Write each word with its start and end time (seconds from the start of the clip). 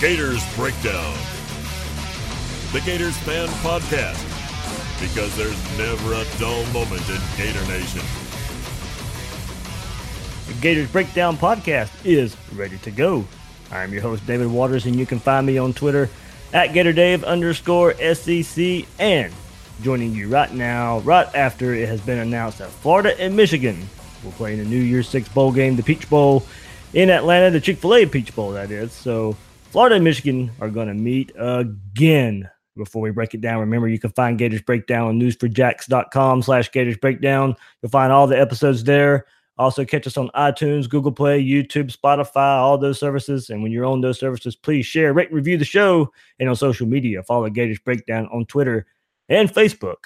Gators 0.00 0.44
Breakdown. 0.54 1.16
The 2.74 2.82
Gators 2.84 3.16
Fan 3.16 3.48
Podcast. 3.64 4.20
Because 5.00 5.34
there's 5.38 5.78
never 5.78 6.12
a 6.12 6.24
dull 6.38 6.62
moment 6.66 7.00
in 7.08 7.18
Gator 7.38 7.66
Nation. 7.66 8.02
The 10.48 10.52
Gators 10.60 10.90
Breakdown 10.90 11.38
podcast 11.38 11.90
is 12.04 12.36
ready 12.54 12.76
to 12.78 12.90
go. 12.90 13.24
I'm 13.70 13.90
your 13.90 14.02
host, 14.02 14.26
David 14.26 14.48
Waters, 14.48 14.84
and 14.84 14.96
you 14.96 15.06
can 15.06 15.18
find 15.18 15.46
me 15.46 15.56
on 15.56 15.72
Twitter 15.72 16.10
at 16.52 16.72
GatorDave 16.72 17.24
underscore 17.24 17.94
SEC. 17.94 18.84
And 18.98 19.32
joining 19.80 20.12
you 20.12 20.28
right 20.28 20.52
now, 20.52 20.98
right 21.00 21.34
after 21.34 21.72
it 21.72 21.88
has 21.88 22.02
been 22.02 22.18
announced 22.18 22.58
that 22.58 22.68
Florida 22.68 23.18
and 23.18 23.34
Michigan 23.34 23.88
will 24.22 24.32
play 24.32 24.52
in 24.52 24.58
the 24.58 24.66
New 24.66 24.76
Year's 24.76 25.08
Six 25.08 25.26
Bowl 25.30 25.52
game, 25.52 25.76
the 25.76 25.82
Peach 25.82 26.10
Bowl 26.10 26.44
in 26.92 27.08
Atlanta, 27.08 27.50
the 27.50 27.62
Chick 27.62 27.78
fil 27.78 27.94
A 27.94 28.04
Peach 28.04 28.36
Bowl, 28.36 28.50
that 28.50 28.70
is. 28.70 28.92
So 28.92 29.36
Florida 29.76 29.96
and 29.96 30.04
Michigan 30.04 30.50
are 30.62 30.70
going 30.70 30.88
to 30.88 30.94
meet 30.94 31.32
again. 31.36 32.48
Before 32.78 33.02
we 33.02 33.10
break 33.10 33.34
it 33.34 33.42
down, 33.42 33.60
remember 33.60 33.88
you 33.88 33.98
can 33.98 34.10
find 34.12 34.38
Gators 34.38 34.62
Breakdown 34.62 35.08
on 35.08 35.20
news4jax.com 35.20 36.40
slash 36.40 36.70
Gators 36.70 36.96
Breakdown. 36.96 37.54
You'll 37.82 37.90
find 37.90 38.10
all 38.10 38.26
the 38.26 38.40
episodes 38.40 38.84
there. 38.84 39.26
Also, 39.58 39.84
catch 39.84 40.06
us 40.06 40.16
on 40.16 40.30
iTunes, 40.30 40.88
Google 40.88 41.12
Play, 41.12 41.44
YouTube, 41.44 41.94
Spotify, 41.94 42.56
all 42.56 42.78
those 42.78 42.98
services. 42.98 43.50
And 43.50 43.62
when 43.62 43.70
you're 43.70 43.84
on 43.84 44.00
those 44.00 44.18
services, 44.18 44.56
please 44.56 44.86
share, 44.86 45.12
rate, 45.12 45.28
and 45.28 45.36
review 45.36 45.58
the 45.58 45.66
show. 45.66 46.10
And 46.40 46.48
on 46.48 46.56
social 46.56 46.86
media, 46.86 47.22
follow 47.22 47.50
Gators 47.50 47.80
Breakdown 47.80 48.30
on 48.32 48.46
Twitter 48.46 48.86
and 49.28 49.52
Facebook 49.52 50.04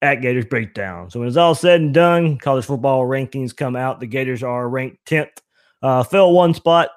at 0.00 0.22
Gators 0.22 0.46
Breakdown. 0.46 1.10
So 1.10 1.18
when 1.18 1.26
it's 1.26 1.36
all 1.36 1.56
said 1.56 1.80
and 1.80 1.92
done, 1.92 2.38
college 2.38 2.66
football 2.66 3.02
rankings 3.02 3.56
come 3.56 3.74
out. 3.74 3.98
The 3.98 4.06
Gators 4.06 4.44
are 4.44 4.68
ranked 4.68 5.04
10th, 5.06 5.38
uh, 5.82 6.04
fell 6.04 6.32
one 6.32 6.54
spot 6.54 6.90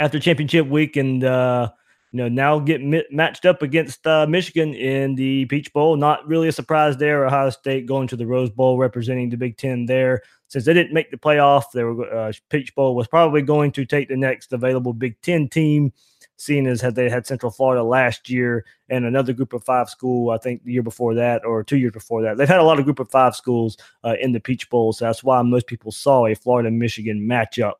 after 0.00 0.18
championship 0.18 0.66
week, 0.66 0.96
and 0.96 1.22
uh, 1.22 1.70
you 2.10 2.16
know 2.16 2.28
now 2.28 2.58
get 2.58 2.80
matched 3.12 3.44
up 3.44 3.62
against 3.62 4.04
uh, 4.06 4.26
Michigan 4.26 4.74
in 4.74 5.14
the 5.14 5.44
Peach 5.44 5.72
Bowl. 5.72 5.94
Not 5.96 6.26
really 6.26 6.48
a 6.48 6.52
surprise 6.52 6.96
there. 6.96 7.26
Ohio 7.26 7.50
State 7.50 7.86
going 7.86 8.08
to 8.08 8.16
the 8.16 8.26
Rose 8.26 8.50
Bowl, 8.50 8.78
representing 8.78 9.28
the 9.28 9.36
Big 9.36 9.56
Ten 9.56 9.86
there. 9.86 10.22
Since 10.48 10.64
they 10.64 10.74
didn't 10.74 10.94
make 10.94 11.12
the 11.12 11.16
playoff, 11.16 11.64
they 11.72 11.84
were 11.84 12.12
uh, 12.12 12.32
Peach 12.48 12.74
Bowl 12.74 12.96
was 12.96 13.06
probably 13.06 13.42
going 13.42 13.70
to 13.72 13.84
take 13.84 14.08
the 14.08 14.16
next 14.16 14.52
available 14.52 14.92
Big 14.92 15.20
Ten 15.20 15.48
team. 15.48 15.92
Seeing 16.36 16.66
as 16.66 16.80
had 16.80 16.94
they 16.94 17.10
had 17.10 17.26
Central 17.26 17.52
Florida 17.52 17.82
last 17.82 18.30
year 18.30 18.64
and 18.88 19.04
another 19.04 19.34
group 19.34 19.52
of 19.52 19.62
five 19.62 19.90
school, 19.90 20.30
I 20.30 20.38
think 20.38 20.64
the 20.64 20.72
year 20.72 20.82
before 20.82 21.12
that 21.16 21.44
or 21.44 21.62
two 21.62 21.76
years 21.76 21.92
before 21.92 22.22
that, 22.22 22.38
they've 22.38 22.48
had 22.48 22.60
a 22.60 22.64
lot 22.64 22.78
of 22.78 22.86
group 22.86 22.98
of 22.98 23.10
five 23.10 23.36
schools 23.36 23.76
uh, 24.04 24.14
in 24.18 24.32
the 24.32 24.40
Peach 24.40 24.70
Bowl. 24.70 24.94
So 24.94 25.04
that's 25.04 25.22
why 25.22 25.42
most 25.42 25.66
people 25.66 25.92
saw 25.92 26.24
a 26.24 26.34
Florida 26.34 26.70
Michigan 26.70 27.20
matchup 27.20 27.74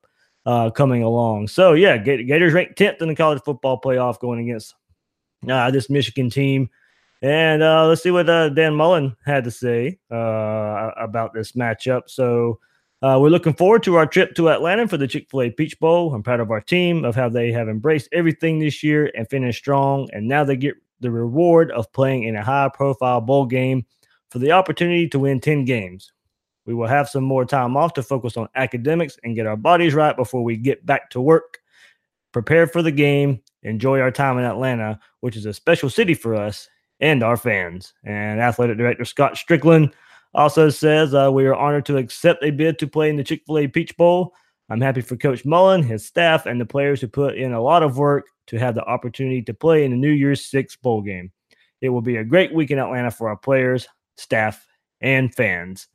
uh, 0.47 0.71
coming 0.71 1.03
along. 1.03 1.49
So 1.49 1.75
yeah, 1.75 1.97
Gators 1.97 2.53
ranked 2.53 2.79
10th 2.79 3.03
in 3.03 3.09
the 3.09 3.15
college 3.15 3.43
football 3.45 3.81
playoff 3.81 4.19
going 4.21 4.41
against 4.41 4.75
uh, 5.49 5.71
this 5.71 5.91
Michigan 5.91 6.31
team. 6.31 6.71
And 7.23 7.63
uh, 7.63 7.87
let's 7.87 8.03
see 8.03 8.11
what 8.11 8.31
uh, 8.31 8.49
Dan 8.49 8.75
Mullen 8.75 9.15
had 9.27 9.45
to 9.45 9.51
say 9.51 9.99
uh, 10.11 10.91
about 10.97 11.35
this 11.35 11.53
matchup. 11.53 12.03
So 12.07 12.59
uh, 13.03 13.19
we're 13.21 13.29
looking 13.29 13.55
forward 13.55 13.83
to 13.83 13.97
our 13.97 14.07
trip 14.07 14.35
to 14.35 14.51
Atlanta 14.51 14.89
for 14.89 14.97
the 14.97 15.09
Chick 15.09 15.29
fil 15.31 15.43
A 15.43 15.51
Peach 15.51 15.79
Bowl. 15.81 16.15
I'm 16.15 16.23
proud 16.23 16.41
of 16.41 16.51
our 16.51 16.61
team 16.61 17.05
of 17.05 17.15
how 17.15 17.29
they 17.29 17.53
have 17.53 17.69
embraced 17.69 18.09
everything 18.13 18.59
this 18.59 18.83
year 18.83 19.11
and 19.15 19.29
finished 19.29 19.59
strong. 19.59 20.09
And 20.13 20.29
now 20.29 20.45
they 20.45 20.57
get 20.57 20.77
the 21.01 21.11
reward 21.11 21.71
of 21.73 21.93
playing 21.93 22.25
in 22.25 22.37
a 22.37 22.45
high 22.45 22.71
profile 22.73 23.21
bowl 23.21 23.47
game 23.47 23.85
for 24.31 24.39
the 24.39 24.53
opportunity 24.53 25.09
to 25.09 25.19
win 25.19 25.41
10 25.41 25.65
games. 25.65 26.13
We 26.67 26.75
will 26.75 26.87
have 26.87 27.09
some 27.09 27.25
more 27.25 27.45
time 27.45 27.77
off 27.77 27.95
to 27.95 28.03
focus 28.03 28.37
on 28.37 28.49
academics 28.55 29.19
and 29.25 29.35
get 29.35 29.47
our 29.47 29.57
bodies 29.57 29.95
right 29.95 30.17
before 30.17 30.45
we 30.45 30.57
get 30.57 30.85
back 30.85 31.11
to 31.11 31.21
work. 31.21 31.59
Prepare 32.33 32.67
for 32.67 32.83
the 32.83 32.93
game, 32.93 33.41
enjoy 33.63 34.01
our 34.01 34.11
time 34.11 34.39
in 34.39 34.45
Atlanta, 34.45 35.01
which 35.21 35.37
is 35.37 35.47
a 35.47 35.53
special 35.53 35.91
city 35.91 36.15
for 36.15 36.35
us 36.35 36.69
and 37.01 37.23
our 37.23 37.37
fans. 37.37 37.93
And 38.05 38.41
athletic 38.41 38.77
director 38.77 39.05
Scott 39.05 39.35
Stricklin 39.35 39.93
also 40.35 40.71
says 40.71 41.15
uh, 41.15 41.31
we 41.33 41.47
are 41.47 41.55
honored 41.55 41.87
to 41.87 41.97
accept 41.97 42.45
a 42.45 42.51
bid 42.51 42.79
to 42.79 42.87
play 42.87 43.11
in 43.11 43.17
the 43.17 43.25
Chick 43.25 43.43
fil 43.47 43.59
A 43.59 43.67
Peach 43.67 43.97
Bowl. 43.97 44.35
I'm 44.69 44.81
happy 44.81 45.01
for 45.01 45.17
Coach 45.17 45.45
Mullen, 45.45 45.83
his 45.83 46.07
staff, 46.07 46.47
and 46.47 46.61
the 46.61 46.67
players 46.67 47.01
who 47.01 47.09
put 47.09 47.37
in 47.37 47.53
a 47.53 47.61
lot 47.61 47.83
of 47.83 47.99
work 47.99 48.27
to 48.47 48.59
have 48.59 48.77
the 48.77 48.85
opportunity 48.85 49.43
to 49.43 49.55
play 49.55 49.85
in 49.85 49.91
the 49.91 49.97
New 49.97 50.13
Year's 50.13 50.47
Six 50.47 50.77
Bowl 50.77 51.03
game. 51.03 51.33
It 51.81 51.89
will 51.89 52.03
be 52.03 52.17
a 52.17 52.25
great 52.25 52.55
week 52.55 52.71
in 52.71 52.79
Atlanta 52.79 53.11
for 53.11 53.29
our 53.29 53.37
players, 53.37 53.89
staff, 54.17 54.67
and 55.01 55.35
fans. 55.35 55.89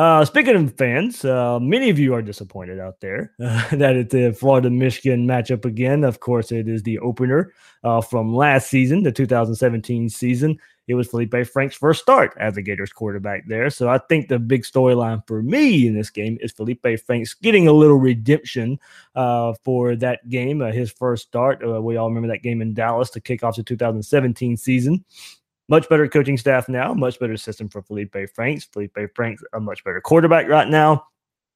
Uh, 0.00 0.24
speaking 0.24 0.56
of 0.56 0.74
fans, 0.78 1.26
uh, 1.26 1.60
many 1.60 1.90
of 1.90 1.98
you 1.98 2.14
are 2.14 2.22
disappointed 2.22 2.80
out 2.80 2.98
there 3.00 3.34
uh, 3.38 3.68
that 3.76 3.96
it's 3.96 4.14
the 4.14 4.32
Florida 4.32 4.70
Michigan 4.70 5.26
matchup 5.26 5.66
again. 5.66 6.04
Of 6.04 6.20
course, 6.20 6.50
it 6.50 6.68
is 6.68 6.82
the 6.84 6.98
opener 7.00 7.52
uh, 7.84 8.00
from 8.00 8.34
last 8.34 8.70
season, 8.70 9.02
the 9.02 9.12
2017 9.12 10.08
season. 10.08 10.58
It 10.88 10.94
was 10.94 11.08
Felipe 11.08 11.46
Frank's 11.46 11.76
first 11.76 12.00
start 12.00 12.32
as 12.40 12.56
a 12.56 12.62
Gators 12.62 12.94
quarterback 12.94 13.46
there. 13.46 13.68
So 13.68 13.90
I 13.90 13.98
think 13.98 14.28
the 14.28 14.38
big 14.38 14.62
storyline 14.62 15.22
for 15.26 15.42
me 15.42 15.86
in 15.86 15.94
this 15.94 16.08
game 16.08 16.38
is 16.40 16.50
Felipe 16.50 16.86
Franks 17.04 17.34
getting 17.34 17.68
a 17.68 17.72
little 17.72 17.98
redemption 17.98 18.80
uh, 19.14 19.52
for 19.64 19.96
that 19.96 20.26
game, 20.30 20.62
uh, 20.62 20.72
his 20.72 20.90
first 20.90 21.26
start. 21.26 21.60
We 21.60 21.98
all 21.98 22.08
remember 22.08 22.28
that 22.28 22.42
game 22.42 22.62
in 22.62 22.72
Dallas 22.72 23.10
to 23.10 23.20
kick 23.20 23.44
off 23.44 23.56
the 23.56 23.62
2017 23.62 24.56
season. 24.56 25.04
Much 25.70 25.88
better 25.88 26.08
coaching 26.08 26.36
staff 26.36 26.68
now, 26.68 26.92
much 26.92 27.20
better 27.20 27.36
system 27.36 27.68
for 27.68 27.80
Felipe 27.80 28.16
Franks. 28.34 28.64
Felipe 28.64 28.98
Franks, 29.14 29.44
a 29.52 29.60
much 29.60 29.84
better 29.84 30.00
quarterback 30.00 30.48
right 30.48 30.68
now. 30.68 31.04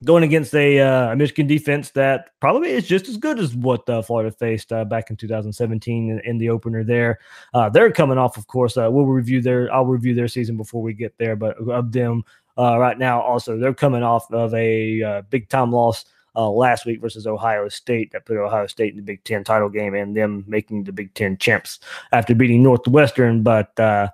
Going 0.04 0.22
against 0.22 0.54
a, 0.54 0.78
uh, 0.78 1.16
Michigan 1.16 1.48
defense 1.48 1.90
that 1.92 2.30
probably 2.40 2.70
is 2.70 2.86
just 2.86 3.08
as 3.08 3.16
good 3.16 3.40
as 3.40 3.56
what 3.56 3.88
uh, 3.88 4.02
Florida 4.02 4.30
faced 4.30 4.72
uh, 4.72 4.84
back 4.84 5.10
in 5.10 5.16
2017 5.16 6.10
in, 6.10 6.20
in 6.20 6.38
the 6.38 6.48
opener. 6.48 6.84
There, 6.84 7.18
uh, 7.54 7.68
they're 7.70 7.90
coming 7.90 8.16
off, 8.16 8.36
of 8.36 8.46
course. 8.46 8.76
Uh, 8.76 8.88
we'll 8.88 9.06
review 9.06 9.42
their, 9.42 9.72
I'll 9.74 9.86
review 9.86 10.14
their 10.14 10.28
season 10.28 10.56
before 10.56 10.80
we 10.80 10.94
get 10.94 11.18
there, 11.18 11.34
but 11.34 11.56
of 11.68 11.90
them 11.90 12.22
uh, 12.56 12.78
right 12.78 12.96
now, 12.96 13.20
also 13.20 13.58
they're 13.58 13.74
coming 13.74 14.04
off 14.04 14.30
of 14.32 14.54
a 14.54 15.22
big 15.28 15.48
time 15.48 15.72
loss 15.72 16.04
uh, 16.36 16.50
last 16.50 16.86
week 16.86 17.00
versus 17.00 17.26
Ohio 17.26 17.68
State 17.68 18.12
that 18.12 18.26
put 18.26 18.36
Ohio 18.36 18.66
State 18.66 18.90
in 18.90 18.96
the 18.96 19.02
Big 19.02 19.24
Ten 19.24 19.44
title 19.44 19.68
game 19.68 19.94
and 19.94 20.16
them 20.16 20.44
making 20.46 20.84
the 20.84 20.92
Big 20.92 21.14
Ten 21.14 21.36
champs 21.38 21.78
after 22.12 22.34
beating 22.34 22.62
Northwestern. 22.62 23.42
But 23.42 23.78
uh, 23.78 24.08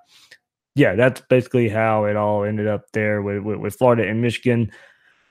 yeah, 0.75 0.95
that's 0.95 1.21
basically 1.21 1.69
how 1.69 2.05
it 2.05 2.15
all 2.15 2.43
ended 2.43 2.67
up 2.67 2.91
there 2.93 3.21
with, 3.21 3.39
with, 3.39 3.57
with 3.57 3.75
Florida 3.75 4.07
and 4.07 4.21
Michigan. 4.21 4.71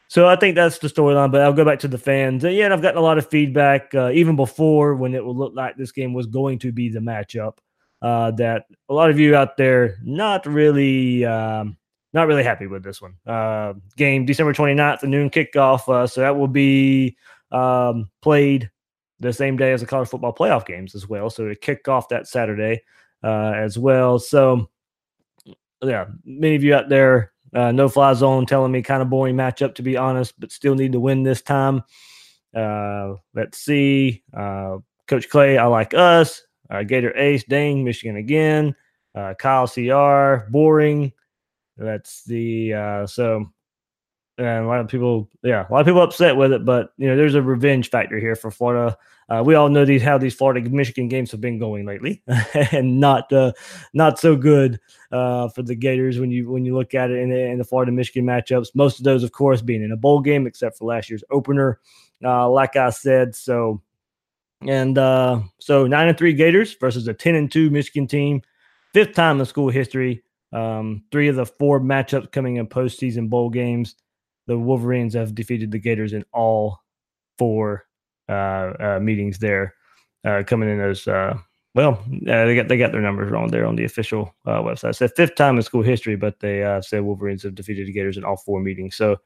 So 0.09 0.27
I 0.27 0.35
think 0.35 0.57
that's 0.57 0.79
the 0.79 0.89
storyline. 0.89 1.31
But 1.31 1.43
I'll 1.43 1.53
go 1.53 1.65
back 1.65 1.79
to 1.81 1.89
the 1.89 1.99
fans. 1.99 2.43
And 2.43 2.55
yeah, 2.55 2.65
and 2.65 2.75
I've 2.75 2.83
gotten 2.83 2.99
a 2.99 3.03
lot 3.03 3.19
of 3.19 3.29
feedback 3.29 3.95
uh, 3.95 4.11
even 4.13 4.35
before 4.35 4.97
when 4.97 5.15
it 5.15 5.25
would 5.25 5.37
look 5.37 5.55
like 5.55 5.77
this 5.77 5.93
game 5.93 6.13
was 6.13 6.27
going 6.27 6.59
to 6.61 6.73
be 6.73 6.89
the 6.89 7.01
matchup. 7.01 7.59
Uh, 8.03 8.31
that 8.31 8.65
a 8.89 8.95
lot 8.95 9.11
of 9.11 9.21
you 9.21 9.37
out 9.37 9.59
there 9.59 9.99
not 10.03 10.47
really 10.47 11.23
um, 11.27 11.77
not 12.13 12.27
really 12.27 12.43
happy 12.43 12.67
with 12.67 12.83
this 12.83 13.01
one. 13.01 13.15
Uh, 13.27 13.75
game 13.97 14.27
December 14.27 14.53
29th, 14.53 15.01
the 15.01 15.07
noon 15.07 15.31
kickoff. 15.31 15.89
Uh, 15.89 16.07
so 16.07 16.21
that 16.21 16.37
will 16.37 16.49
be 16.49 17.17
um, 17.53 18.11
played 18.21 18.71
the 19.21 19.33
same 19.33 19.57
day 19.57 19.73
as 19.73 19.81
the 19.81 19.87
college 19.87 20.09
football 20.09 20.35
playoff 20.35 20.67
games 20.67 20.95
as 20.95 21.09
well. 21.09 21.31
So 21.31 21.49
to 21.49 21.55
kick 21.55 21.89
off 21.89 22.09
that 22.09 22.27
Saturday 22.27 22.83
uh, 23.23 23.53
as 23.55 23.79
well. 23.79 24.19
So 24.19 24.69
yeah, 25.83 26.07
many 26.25 26.57
of 26.57 26.65
you 26.65 26.75
out 26.75 26.89
there 26.89 27.33
Uh, 27.53 27.73
no 27.73 27.89
fly 27.89 28.15
zone 28.15 28.47
telling 28.47 28.71
me 28.71 28.81
kind 28.81 29.03
of 29.03 29.11
boring 29.11 29.37
matchup 29.37 29.75
to 29.75 29.83
be 29.83 29.97
honest, 29.97 30.39
but 30.39 30.53
still 30.53 30.75
need 30.77 30.93
to 30.93 31.01
win 31.01 31.25
this 31.25 31.43
time. 31.43 31.83
Uh, 32.55 33.15
let's 33.35 33.59
see. 33.59 34.23
Uh, 34.33 34.79
Coach 35.09 35.29
Clay, 35.29 35.59
I 35.59 35.67
like 35.67 35.93
us. 35.95 36.43
Gator 36.87 37.13
Ace, 37.17 37.43
Dang, 37.45 37.83
Michigan 37.83 38.17
again. 38.17 38.77
Kyle 39.39 39.67
CR, 39.67 40.49
boring. 40.51 41.13
That's 41.81 42.25
the 42.25 42.75
uh, 42.75 43.07
so 43.07 43.51
and 44.41 44.65
a 44.65 44.69
lot 44.69 44.81
of 44.81 44.89
people, 44.89 45.29
yeah, 45.43 45.67
a 45.69 45.73
lot 45.73 45.81
of 45.81 45.87
people 45.87 46.03
upset 46.03 46.37
with 46.37 46.53
it, 46.53 46.65
but 46.65 46.93
you 46.97 47.07
know, 47.07 47.17
there's 47.17 47.35
a 47.35 47.43
revenge 47.43 47.91
factor 47.91 48.19
here 48.19 48.35
for 48.35 48.51
Florida. 48.51 48.97
Uh, 49.29 49.43
we 49.45 49.55
all 49.55 49.69
know 49.69 49.85
these 49.85 50.03
how 50.03 50.19
these 50.19 50.35
Florida 50.35 50.69
Michigan 50.69 51.09
games 51.09 51.31
have 51.31 51.41
been 51.41 51.59
going 51.59 51.85
lately, 51.85 52.23
and 52.73 52.99
not 52.99 53.31
uh, 53.33 53.53
not 53.93 54.19
so 54.19 54.35
good 54.37 54.81
uh, 55.13 55.49
for 55.49 55.63
the 55.63 55.75
Gators 55.75 56.19
when 56.19 56.31
you 56.31 56.51
when 56.51 56.65
you 56.65 56.75
look 56.75 56.95
at 56.95 57.11
it 57.11 57.19
in 57.19 57.29
the, 57.31 57.39
in 57.39 57.59
the 57.59 57.65
Florida 57.65 57.93
Michigan 57.93 58.25
matchups. 58.25 58.75
Most 58.75 58.99
of 58.99 59.05
those, 59.05 59.23
of 59.23 59.33
course, 59.33 59.63
being 59.63 59.83
in 59.83 59.93
a 59.93 59.97
bowl 59.97 60.21
game, 60.21 60.47
except 60.47 60.79
for 60.79 60.87
last 60.87 61.11
year's 61.11 61.25
opener. 61.31 61.79
Uh, 62.25 62.49
like 62.49 62.77
I 62.77 62.91
said, 62.91 63.35
so 63.35 63.83
and 64.67 64.97
uh, 64.97 65.41
so 65.59 65.87
nine 65.87 66.09
and 66.09 66.17
three 66.17 66.33
Gators 66.33 66.75
versus 66.75 67.07
a 67.09 67.15
ten 67.15 67.35
and 67.35 67.53
two 67.53 67.71
Michigan 67.71 68.07
team, 68.07 68.43
fifth 68.95 69.15
time 69.15 69.39
in 69.39 69.47
school 69.47 69.69
history. 69.69 70.23
Um, 70.53 71.05
three 71.13 71.29
of 71.29 71.37
the 71.37 71.47
four 71.47 71.81
matchups 71.81 72.33
coming 72.33 72.57
in 72.57 72.67
postseason 72.67 73.29
bowl 73.31 73.51
games 73.51 73.95
the 74.51 74.59
Wolverines 74.59 75.15
have 75.15 75.35
defeated 75.35 75.71
the 75.71 75.79
Gators 75.79 76.13
in 76.13 76.25
all 76.33 76.83
four 77.39 77.87
uh, 78.29 78.73
uh, 78.81 78.99
meetings 79.01 79.39
there, 79.39 79.75
uh, 80.25 80.43
coming 80.45 80.69
in 80.69 80.81
as 80.81 81.07
uh, 81.07 81.39
well. 81.77 82.03
they 82.11 82.57
got 82.57 82.67
they 82.67 82.77
got 82.77 82.91
their 82.91 83.01
numbers 83.01 83.31
wrong 83.31 83.47
there 83.47 83.65
on 83.65 83.77
the 83.77 83.85
official 83.85 84.35
uh, 84.47 84.61
website. 84.61 84.91
It 84.91 84.95
said 84.95 85.13
fifth 85.15 85.37
time 85.37 85.57
in 85.57 85.63
school 85.63 85.83
history, 85.83 86.17
but 86.17 86.41
they 86.41 86.65
uh, 86.65 86.83
said 86.83 87.03
Wolverines 87.03 87.45
have 87.45 87.55
defeated 87.55 87.87
the 87.87 87.93
Gators 87.93 88.17
in 88.17 88.25
all 88.25 88.39
four 88.39 88.61
meetings. 88.61 88.97
So 88.97 89.19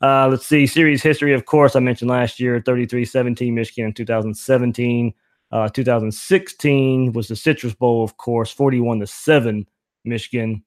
let's 0.00 0.46
see 0.46 0.64
series 0.68 1.02
history. 1.02 1.34
Of 1.34 1.44
course, 1.44 1.74
I 1.74 1.80
mentioned 1.80 2.10
last 2.10 2.38
year 2.38 2.60
33-17 2.60 3.52
Michigan 3.52 3.86
in 3.86 3.94
2017. 3.94 5.12
2016 5.72 7.12
was 7.14 7.26
the 7.26 7.34
Citrus 7.34 7.74
Bowl, 7.74 8.04
of 8.04 8.16
course, 8.16 8.52
41 8.52 9.00
to 9.00 9.08
seven 9.08 9.66
Michigan 10.04 10.62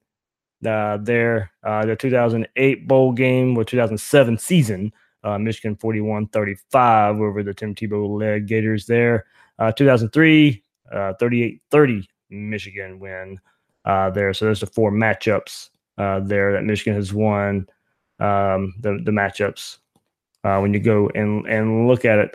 uh, 0.66 0.98
there. 1.00 1.50
Uh, 1.62 1.84
the 1.84 1.96
2008 1.96 2.88
bowl 2.88 3.12
game 3.12 3.56
or 3.56 3.64
2007 3.64 4.38
season, 4.38 4.92
uh, 5.24 5.38
Michigan 5.38 5.76
41 5.76 6.28
35 6.28 7.16
over 7.16 7.42
the 7.42 7.54
Tim 7.54 7.74
Tebow 7.74 8.18
led 8.18 8.46
Gators 8.46 8.86
there. 8.86 9.26
Uh, 9.58 9.72
2003, 9.72 10.62
uh, 10.92 11.14
38 11.18 11.62
30 11.70 12.08
Michigan 12.30 12.98
win 12.98 13.38
uh, 13.84 14.10
there. 14.10 14.32
So 14.34 14.44
there's 14.44 14.60
the 14.60 14.66
four 14.66 14.90
matchups 14.90 15.70
there 15.96 16.52
that 16.52 16.64
Michigan 16.64 16.94
has 16.94 17.12
won. 17.12 17.66
Um, 18.18 18.74
the, 18.80 19.00
the 19.02 19.10
matchups 19.10 19.78
when 20.42 20.72
you 20.74 20.80
go 20.80 21.08
and, 21.14 21.46
and 21.46 21.88
look 21.88 22.04
at 22.04 22.18
it. 22.18 22.32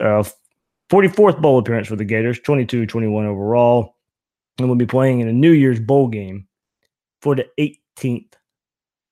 44th 0.90 1.42
bowl 1.42 1.60
appearance 1.60 1.88
for 1.88 1.98
the 1.98 2.06
Gators, 2.06 2.40
22 2.40 2.86
21 2.86 3.26
overall. 3.26 3.96
And 4.58 4.68
we'll 4.68 4.78
be 4.78 4.86
playing 4.86 5.20
in 5.20 5.28
a 5.28 5.34
New 5.34 5.52
Year's 5.52 5.80
bowl 5.80 6.08
game 6.08 6.48
for 7.22 7.36
the 7.36 7.48
18th 7.98 8.34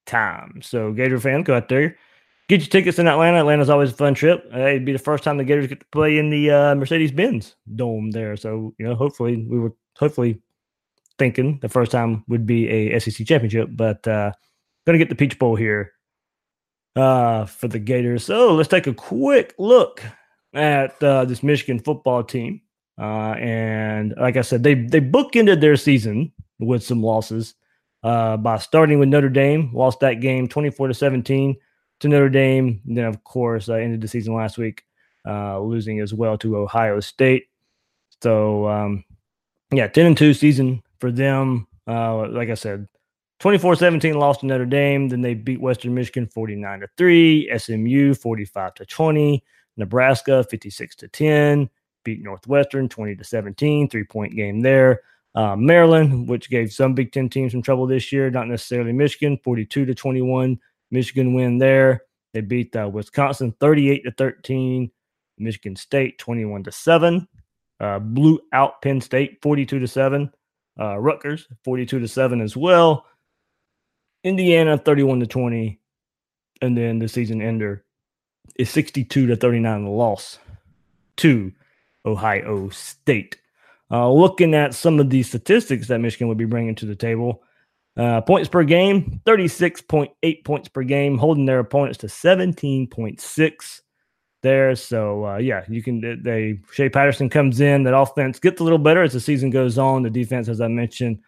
time. 0.05 0.59
So, 0.61 0.91
Gator 0.91 1.19
fan, 1.19 1.43
go 1.43 1.55
out 1.55 1.69
there, 1.69 1.97
get 2.47 2.61
your 2.61 2.67
tickets 2.67 2.99
in 2.99 3.07
Atlanta. 3.07 3.39
Atlanta's 3.39 3.69
always 3.69 3.91
a 3.91 3.95
fun 3.95 4.13
trip. 4.13 4.49
Uh, 4.53 4.59
it'd 4.59 4.85
be 4.85 4.93
the 4.93 4.99
first 4.99 5.23
time 5.23 5.37
the 5.37 5.43
Gators 5.43 5.67
get 5.67 5.79
to 5.79 5.85
play 5.91 6.17
in 6.17 6.29
the 6.29 6.51
uh, 6.51 6.75
Mercedes 6.75 7.11
Benz 7.11 7.55
Dome 7.75 8.11
there. 8.11 8.37
So, 8.37 8.73
you 8.77 8.85
know, 8.85 8.95
hopefully, 8.95 9.45
we 9.49 9.59
were 9.59 9.73
hopefully 9.97 10.41
thinking 11.17 11.59
the 11.61 11.69
first 11.69 11.91
time 11.91 12.23
would 12.27 12.45
be 12.45 12.67
a 12.69 12.99
SEC 12.99 13.25
championship, 13.25 13.69
but 13.71 14.07
uh, 14.07 14.31
to 14.85 14.97
get 14.97 15.09
the 15.09 15.15
Peach 15.15 15.39
Bowl 15.39 15.55
here 15.55 15.93
uh, 16.95 17.45
for 17.45 17.67
the 17.67 17.79
Gators. 17.79 18.23
So, 18.25 18.53
let's 18.53 18.69
take 18.69 18.87
a 18.87 18.93
quick 18.93 19.55
look 19.57 20.01
at 20.53 21.01
uh, 21.03 21.25
this 21.25 21.43
Michigan 21.43 21.79
football 21.79 22.23
team. 22.23 22.61
Uh, 22.97 23.33
and 23.33 24.13
like 24.17 24.37
I 24.37 24.41
said, 24.41 24.63
they 24.63 24.73
they 24.73 25.01
bookended 25.01 25.59
their 25.59 25.75
season 25.75 26.31
with 26.59 26.81
some 26.81 27.03
losses 27.03 27.55
uh, 28.05 28.37
by 28.37 28.55
starting 28.59 28.99
with 28.99 29.09
Notre 29.09 29.29
Dame, 29.29 29.71
lost 29.73 29.99
that 30.01 30.21
game 30.21 30.47
24 30.47 30.89
to 30.89 30.93
17 30.93 31.55
to 32.01 32.07
Notre 32.07 32.29
Dame. 32.29 32.79
And 32.85 32.95
then, 32.95 33.05
of 33.05 33.23
course, 33.23 33.67
uh, 33.67 33.73
ended 33.73 33.99
the 33.99 34.07
season 34.07 34.35
last 34.35 34.59
week, 34.59 34.83
uh, 35.27 35.59
losing 35.59 35.99
as 35.99 36.13
well 36.13 36.37
to 36.37 36.57
Ohio 36.57 36.99
State. 36.99 37.47
So, 38.21 38.67
um, 38.67 39.03
yeah, 39.71 39.87
10 39.87 40.05
and 40.05 40.17
2 40.17 40.35
season 40.35 40.83
for 40.99 41.11
them. 41.11 41.67
Uh, 41.87 42.27
like 42.27 42.49
I 42.49 42.53
said, 42.53 42.87
24 43.39 43.75
17 43.75 44.13
lost 44.13 44.41
to 44.41 44.45
Notre 44.45 44.67
Dame. 44.67 45.09
Then 45.09 45.21
they 45.21 45.33
beat 45.33 45.59
Western 45.59 45.95
Michigan 45.95 46.27
49 46.27 46.81
to 46.81 46.87
3, 46.97 47.57
SMU 47.57 48.13
45 48.13 48.73
to 48.75 48.85
20, 48.85 49.43
Nebraska 49.77 50.43
56 50.43 50.95
to 50.97 51.07
10, 51.07 51.71
beat 52.03 52.21
Northwestern 52.21 52.87
20 52.87 53.15
to 53.15 53.23
17, 53.23 53.89
three 53.89 54.03
point 54.03 54.35
game 54.35 54.61
there. 54.61 55.01
Uh, 55.35 55.55
Maryland, 55.55 56.29
which 56.29 56.49
gave 56.49 56.71
some 56.71 56.93
Big 56.93 57.11
Ten 57.11 57.27
teams 57.27 57.51
some 57.51 57.61
trouble 57.61 57.85
this 57.85 58.11
year, 58.11 58.29
not 58.31 58.47
necessarily 58.47 58.93
Michigan, 58.93 59.37
42 59.43 59.85
to 59.85 59.93
21. 59.93 60.57
Michigan 60.91 61.33
win 61.33 61.57
there. 61.57 62.03
They 62.33 62.41
beat 62.41 62.75
uh, 62.75 62.89
Wisconsin 62.91 63.53
38 63.59 64.03
to 64.05 64.11
13. 64.11 64.91
Michigan 65.37 65.75
State 65.75 66.17
21 66.19 66.63
to 66.63 66.71
7. 66.71 67.27
Uh, 67.79 67.99
blew 67.99 68.39
out 68.53 68.81
Penn 68.81 69.01
State 69.01 69.39
42 69.41 69.79
to 69.79 69.87
7. 69.87 70.31
Uh, 70.79 70.97
Rutgers 70.97 71.47
42 71.63 71.99
to 71.99 72.07
7 72.07 72.41
as 72.41 72.55
well. 72.55 73.05
Indiana 74.23 74.77
31 74.77 75.19
to 75.21 75.27
20. 75.27 75.79
And 76.61 76.77
then 76.77 76.99
the 76.99 77.09
season 77.09 77.41
ender 77.41 77.83
is 78.57 78.69
62 78.69 79.27
to 79.27 79.35
39 79.35 79.85
loss 79.87 80.39
to 81.17 81.51
Ohio 82.05 82.69
State. 82.69 83.37
Uh, 83.91 84.11
looking 84.11 84.55
at 84.55 84.73
some 84.73 84.99
of 84.99 85.09
the 85.09 85.21
statistics 85.21 85.87
that 85.87 85.99
Michigan 85.99 86.27
would 86.27 86.37
be 86.37 86.45
bringing 86.45 86.75
to 86.75 86.85
the 86.85 86.95
table, 86.95 87.43
uh, 87.97 88.21
points 88.21 88.49
per 88.49 88.63
game, 88.63 89.21
36.8 89.25 90.43
points 90.43 90.67
per 90.67 90.83
game, 90.83 91.17
holding 91.17 91.45
their 91.45 91.59
opponents 91.59 91.99
to 91.99 92.07
17.6 92.07 93.81
there. 94.41 94.75
So, 94.75 95.25
uh, 95.25 95.37
yeah, 95.37 95.63
you 95.69 95.83
can, 95.83 96.21
they, 96.23 96.59
Shea 96.71 96.89
Patterson 96.89 97.29
comes 97.29 97.61
in, 97.61 97.83
that 97.83 97.95
offense 97.95 98.39
gets 98.39 98.59
a 98.59 98.63
little 98.63 98.79
better 98.79 99.03
as 99.03 99.13
the 99.13 99.19
season 99.19 99.49
goes 99.49 99.77
on. 99.77 100.03
The 100.03 100.09
defense, 100.09 100.49
as 100.49 100.61
I 100.61 100.67
mentioned, 100.67 101.19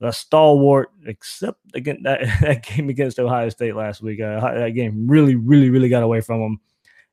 a 0.00 0.12
stalwart, 0.12 0.90
except 1.06 1.58
again 1.74 2.00
that, 2.04 2.20
that 2.40 2.64
game 2.64 2.88
against 2.88 3.18
Ohio 3.18 3.48
State 3.48 3.74
last 3.74 4.02
week. 4.02 4.20
Uh, 4.20 4.40
that 4.40 4.70
game 4.70 5.06
really, 5.06 5.34
really, 5.34 5.70
really 5.70 5.88
got 5.88 6.02
away 6.02 6.20
from 6.20 6.40
them 6.40 6.60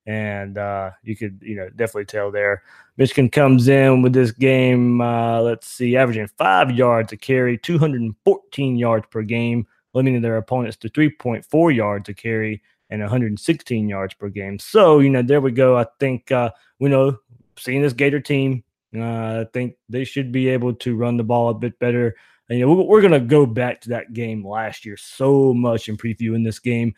and 0.06 0.58
uh, 0.58 0.92
you 1.04 1.16
could 1.16 1.40
you 1.42 1.56
know 1.56 1.70
definitely 1.70 2.06
tell 2.06 2.32
there. 2.32 2.64
Michigan 2.98 3.30
comes 3.30 3.68
in 3.68 4.02
with 4.02 4.14
this 4.14 4.32
game. 4.32 5.02
Uh, 5.02 5.42
let's 5.42 5.68
see, 5.68 5.96
averaging 5.98 6.28
five 6.38 6.72
yards 6.72 7.12
a 7.14 7.18
carry, 7.18 7.58
214 7.58 8.76
yards 8.76 9.06
per 9.10 9.22
game, 9.22 9.66
limiting 9.94 10.22
their 10.22 10.38
opponents 10.38 10.78
to 10.78 10.90
3.4 10.90 11.76
yards 11.76 12.10
a 12.10 12.14
carry 12.14 12.62
and 12.90 13.02
116 13.02 13.88
yards 13.88 14.14
per 14.14 14.30
game. 14.30 14.60
So 14.60 15.00
you 15.00 15.10
know 15.10 15.22
there 15.22 15.42
we 15.42 15.52
go. 15.52 15.78
I 15.78 15.86
think 16.00 16.32
uh, 16.32 16.52
we 16.80 16.90
know 16.90 17.18
seeing 17.58 17.82
this 17.82 17.94
Gator 17.94 18.20
team. 18.20 18.64
Uh, 18.96 19.42
I 19.42 19.48
think 19.54 19.76
they 19.88 20.04
should 20.04 20.32
be 20.32 20.50
able 20.50 20.74
to 20.76 20.96
run 20.96 21.18
the 21.18 21.24
ball 21.24 21.50
a 21.50 21.54
bit 21.54 21.80
better. 21.80 22.16
And, 22.50 22.60
you 22.60 22.66
know, 22.66 22.74
we're, 22.74 22.84
we're 22.84 23.02
going 23.02 23.14
to 23.14 23.20
go 23.22 23.46
back 23.46 23.80
to 23.82 23.90
that 23.90 24.12
game 24.14 24.46
last 24.46 24.86
year 24.86 24.98
so 24.98 25.54
much 25.54 25.88
in 25.88 25.96
previewing 25.96 26.44
this 26.44 26.60
game. 26.60 26.94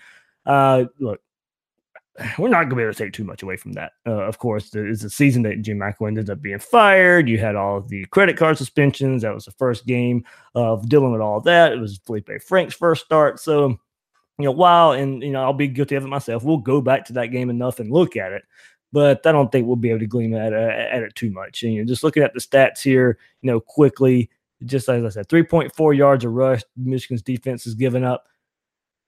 Uh, 0.45 0.86
look, 1.00 1.22
we're 2.38 2.50
not 2.50 2.63
going 2.63 2.72
to 2.72 2.75
be 2.75 2.82
able 2.84 2.93
to 2.93 3.03
take 3.03 3.13
too 3.13 3.24
much 3.24 3.43
away 3.43 3.58
from 3.58 3.74
that. 3.74 3.93
Uh, 4.05 4.24
of 4.24 4.38
course, 4.38 4.74
is 4.75 5.03
a 5.03 5.10
season 5.10 5.41
that 5.43 5.62
Jim 5.62 5.79
McElwain 5.79 6.10
ended 6.10 6.29
up 6.29 6.41
being 6.41 6.60
fired. 6.60 7.27
You 7.27 7.38
had 7.38 7.55
all 7.55 7.82
the 7.82 8.05
credit 8.05 8.38
card 8.38 8.58
suspensions. 8.58 9.22
That 9.22 9.34
was 9.34 9.46
the 9.46 9.51
first 9.51 9.86
game 9.86 10.24
of 10.55 10.88
dealing 10.89 11.12
with 11.12 11.22
all 11.22 11.41
that. 11.41 11.74
It 11.74 11.79
was 11.79 12.00
Felipe 12.05 12.29
Frank's 12.41 12.75
first 12.75 13.05
start. 13.05 13.39
So, 13.39 13.70
you 14.38 14.46
know, 14.46 14.51
while, 14.51 14.91
and, 14.91 15.22
you 15.24 15.32
know, 15.32 15.43
I'll 15.43 15.53
be 15.53 15.67
guilty 15.67 15.96
of 15.96 16.03
it 16.03 16.08
myself, 16.08 16.43
we'll 16.43 16.58
go 16.58 16.82
back 16.82 17.05
to 17.05 17.13
that 17.13 17.27
game 17.27 17.50
enough 17.50 17.79
and 17.79 17.91
look 17.91 18.15
at 18.15 18.32
it. 18.32 18.43
But 18.91 19.25
I 19.25 19.32
don't 19.32 19.51
think 19.51 19.65
we'll 19.65 19.75
be 19.75 19.89
able 19.89 20.00
to 20.00 20.08
glean 20.08 20.36
at, 20.36 20.53
at 20.53 21.01
it 21.01 21.15
too 21.15 21.32
much. 21.32 21.63
And, 21.63 21.74
you 21.74 21.82
know, 21.82 21.88
just 21.88 22.03
looking 22.03 22.22
at 22.22 22.34
the 22.34 22.39
stats 22.39 22.82
here, 22.82 23.17
you 23.41 23.51
know, 23.51 23.60
quickly, 23.60 24.29
just 24.65 24.88
as 24.88 25.03
I 25.03 25.10
said, 25.10 25.29
3.4 25.29 25.98
yards 25.98 26.25
of 26.25 26.34
rush, 26.34 26.62
Michigan's 26.77 27.24
defense 27.24 27.63
has 27.63 27.74
given 27.74 28.03
up. 28.03 28.27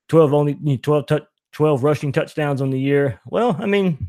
12 0.08 0.34
only 0.34 0.78
12 0.78 1.06
touch 1.06 1.24
12 1.56 1.82
rushing 1.82 2.12
touchdowns 2.12 2.60
on 2.60 2.68
the 2.68 2.78
year. 2.78 3.18
Well, 3.24 3.56
I 3.58 3.64
mean, 3.64 4.06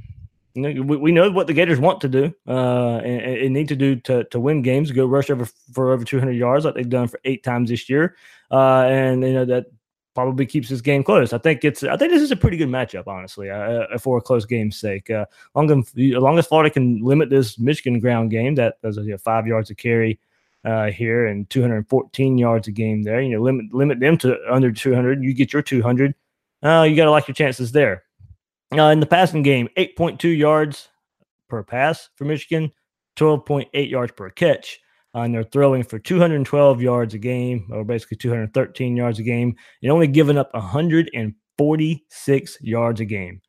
you 0.54 0.62
know, 0.62 0.82
we, 0.82 0.98
we 0.98 1.12
know 1.13 1.32
what 1.32 1.48
the 1.48 1.54
Gators 1.54 1.80
want 1.80 2.01
to 2.01 2.10
do 2.10 2.36
uh, 2.46 2.98
and, 2.98 3.22
and, 3.22 3.54
need 3.54 3.70
to 3.70 3.75
do 3.77 3.96
to, 4.01 4.25
to 4.25 4.38
win 4.38 4.62
games, 4.62 4.92
go 4.92 5.06
rush 5.06 5.30
over 5.30 5.46
for 5.72 5.94
over 5.94 6.04
200 6.04 6.34
yards 6.34 6.66
like 6.66 6.75
they've 6.75 6.89
done 6.89 7.08
for 7.08 7.22
eight 7.24 7.46
times 7.46 7.70
this 7.70 7.89
year. 7.89 8.18
Uh, 8.51 8.82
and, 8.89 9.24
you 9.24 9.32
know, 9.32 9.46
that 9.46 9.68
probably 10.13 10.46
keeps 10.46 10.68
this 10.68 10.82
game 10.82 11.06
close. 11.06 11.32
I 11.32 11.38
think 11.38 11.63
it's, 11.63 11.84
I 11.84 11.96
think 11.96 12.12
this 12.12 12.22
is 12.22 12.32
a 12.32 12.36
pretty 12.36 12.58
good 12.58 12.68
matchup, 12.68 13.08
honestly, 13.08 13.50
uh, 13.50 13.56
uh 13.56 13.98
for 13.98 14.18
a 14.18 14.22
close 14.22 14.46
game's 14.46 14.77
sake. 14.77 15.10
Uh, 15.10 15.25
long, 15.56 15.72
as, 15.72 15.94
long 15.96 16.38
as 16.38 16.48
Florida 16.48 16.70
can 16.70 17.00
limit 17.01 17.30
this 17.30 17.58
Michigan 17.58 18.01
ground 18.01 18.30
game, 18.30 18.56
that 18.56 18.82
does 18.82 18.98
you 18.98 19.12
know, 19.12 19.18
five 19.18 19.48
yards 19.48 19.70
to 19.70 19.75
carry 19.75 20.20
uh, 20.66 20.88
here 20.88 21.27
and 21.27 21.50
214 21.50 22.38
yards 22.38 22.68
a 22.68 22.72
game 22.72 23.04
there, 23.04 23.22
you 23.22 23.38
know, 23.38 23.42
limit, 23.42 23.74
limit 23.74 24.01
them 24.01 24.18
to 24.18 24.38
under 24.51 24.70
200, 24.70 25.24
you 25.24 25.34
get 25.34 25.54
your 25.54 25.62
200 25.62 26.13
uh, 26.63 26.83
you 26.83 26.95
got 26.95 27.05
to 27.05 27.11
like 27.11 27.27
your 27.27 27.35
chances 27.35 27.71
there. 27.71 28.03
Uh, 28.73 28.89
in 28.89 28.99
the 28.99 29.05
passing 29.05 29.43
game, 29.43 29.69
8.2 29.77 30.37
yards 30.37 30.89
per 31.47 31.63
pass 31.63 32.09
for 32.15 32.25
Michigan, 32.25 32.69
12.8 33.17 33.89
yards 33.89 34.11
per 34.11 34.29
catch. 34.29 34.81
Uh, 35.15 35.21
and 35.21 35.33
they're 35.33 35.43
throwing 35.43 35.83
for 35.83 35.99
212 35.99 36.81
yards 36.81 37.13
a 37.13 37.17
game, 37.17 37.65
or 37.71 37.85
basically 37.85 38.17
213 38.17 38.97
yards 38.97 39.19
a 39.19 39.23
game, 39.23 39.55
and 39.81 39.91
only 39.91 40.05
giving 40.05 40.37
up 40.37 40.53
146 40.53 42.57
yards 42.61 42.99
a 42.99 43.05
game 43.05 43.41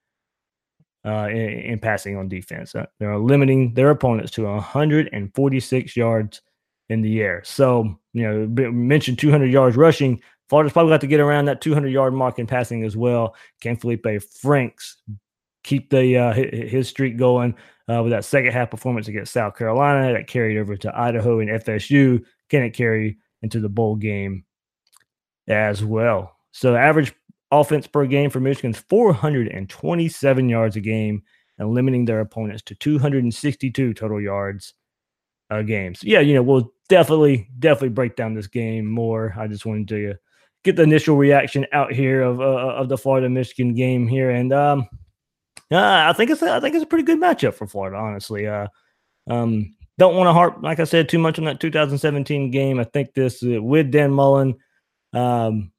uh, 1.04 1.26
in, 1.28 1.36
in, 1.36 1.78
passing 1.78 2.16
on 2.16 2.26
defense. 2.28 2.74
Uh, 2.74 2.86
they're 2.98 3.18
limiting 3.18 3.74
their 3.74 3.90
opponents 3.90 4.30
to 4.32 4.44
146 4.44 5.96
yards 5.96 6.40
in 6.88 7.02
the 7.02 7.20
air. 7.20 7.42
So, 7.44 7.98
you 8.12 8.22
know, 8.22 8.46
mentioned 8.70 9.18
200 9.18 9.50
yards 9.50 9.76
rushing. 9.76 10.22
Florida's 10.48 10.72
probably 10.72 10.92
got 10.92 11.00
to 11.02 11.06
get 11.06 11.20
around 11.20 11.44
that 11.46 11.60
200 11.60 11.88
yard 11.88 12.14
mark 12.14 12.38
in 12.38 12.46
passing 12.46 12.84
as 12.84 12.96
well. 12.96 13.34
Can 13.60 13.76
Felipe 13.76 14.06
Franks 14.40 14.96
keep 15.62 15.90
the 15.90 16.16
uh, 16.16 16.32
his 16.32 16.88
streak 16.88 17.16
going 17.16 17.54
uh, 17.88 18.02
with 18.02 18.12
that 18.12 18.24
second 18.24 18.52
half 18.52 18.70
performance 18.70 19.08
against 19.08 19.32
South 19.32 19.56
Carolina 19.56 20.12
that 20.12 20.26
carried 20.26 20.58
over 20.58 20.76
to 20.76 20.98
Idaho 20.98 21.40
and 21.40 21.50
FSU? 21.50 22.24
Can 22.48 22.62
it 22.62 22.70
carry 22.70 23.18
into 23.42 23.60
the 23.60 23.68
bowl 23.68 23.96
game 23.96 24.44
as 25.46 25.84
well? 25.84 26.36
So, 26.52 26.76
average 26.76 27.12
offense 27.50 27.86
per 27.86 28.06
game 28.06 28.30
for 28.30 28.40
Michigan's 28.40 28.78
427 28.78 30.48
yards 30.48 30.76
a 30.76 30.80
game 30.80 31.22
and 31.58 31.70
limiting 31.70 32.04
their 32.04 32.20
opponents 32.20 32.62
to 32.62 32.74
262 32.74 33.92
total 33.94 34.20
yards 34.20 34.74
a 35.50 35.62
game. 35.62 35.94
So, 35.94 36.06
yeah, 36.06 36.20
you 36.20 36.34
know, 36.34 36.42
we'll 36.42 36.72
definitely, 36.88 37.48
definitely 37.58 37.90
break 37.90 38.16
down 38.16 38.34
this 38.34 38.46
game 38.46 38.86
more. 38.86 39.34
I 39.36 39.46
just 39.46 39.66
wanted 39.66 39.88
to 39.88 40.14
get 40.64 40.76
the 40.76 40.82
initial 40.82 41.16
reaction 41.16 41.66
out 41.72 41.92
here 41.92 42.22
of 42.22 42.40
uh, 42.40 42.44
of 42.44 42.88
the 42.88 42.98
Florida 42.98 43.28
Michigan 43.28 43.74
game 43.74 44.06
here, 44.06 44.30
and 44.30 44.52
um, 44.52 44.88
uh, 45.70 46.06
I 46.08 46.12
think 46.12 46.30
it's 46.30 46.42
a, 46.42 46.52
I 46.52 46.60
think 46.60 46.74
it's 46.74 46.84
a 46.84 46.88
pretty 46.88 47.04
good 47.04 47.20
matchup 47.20 47.54
for 47.54 47.66
Florida, 47.66 47.96
honestly. 47.96 48.46
Uh, 48.46 48.68
um, 49.28 49.74
don't 49.98 50.16
want 50.16 50.28
to 50.28 50.32
harp, 50.32 50.58
like 50.62 50.80
I 50.80 50.84
said, 50.84 51.08
too 51.08 51.18
much 51.18 51.38
on 51.38 51.44
that 51.46 51.60
2017 51.60 52.50
game. 52.50 52.78
I 52.78 52.84
think 52.84 53.14
this 53.14 53.42
uh, 53.42 53.62
with 53.62 53.90
Dan 53.90 54.12
Mullen, 54.12 54.54
um, 55.12 55.72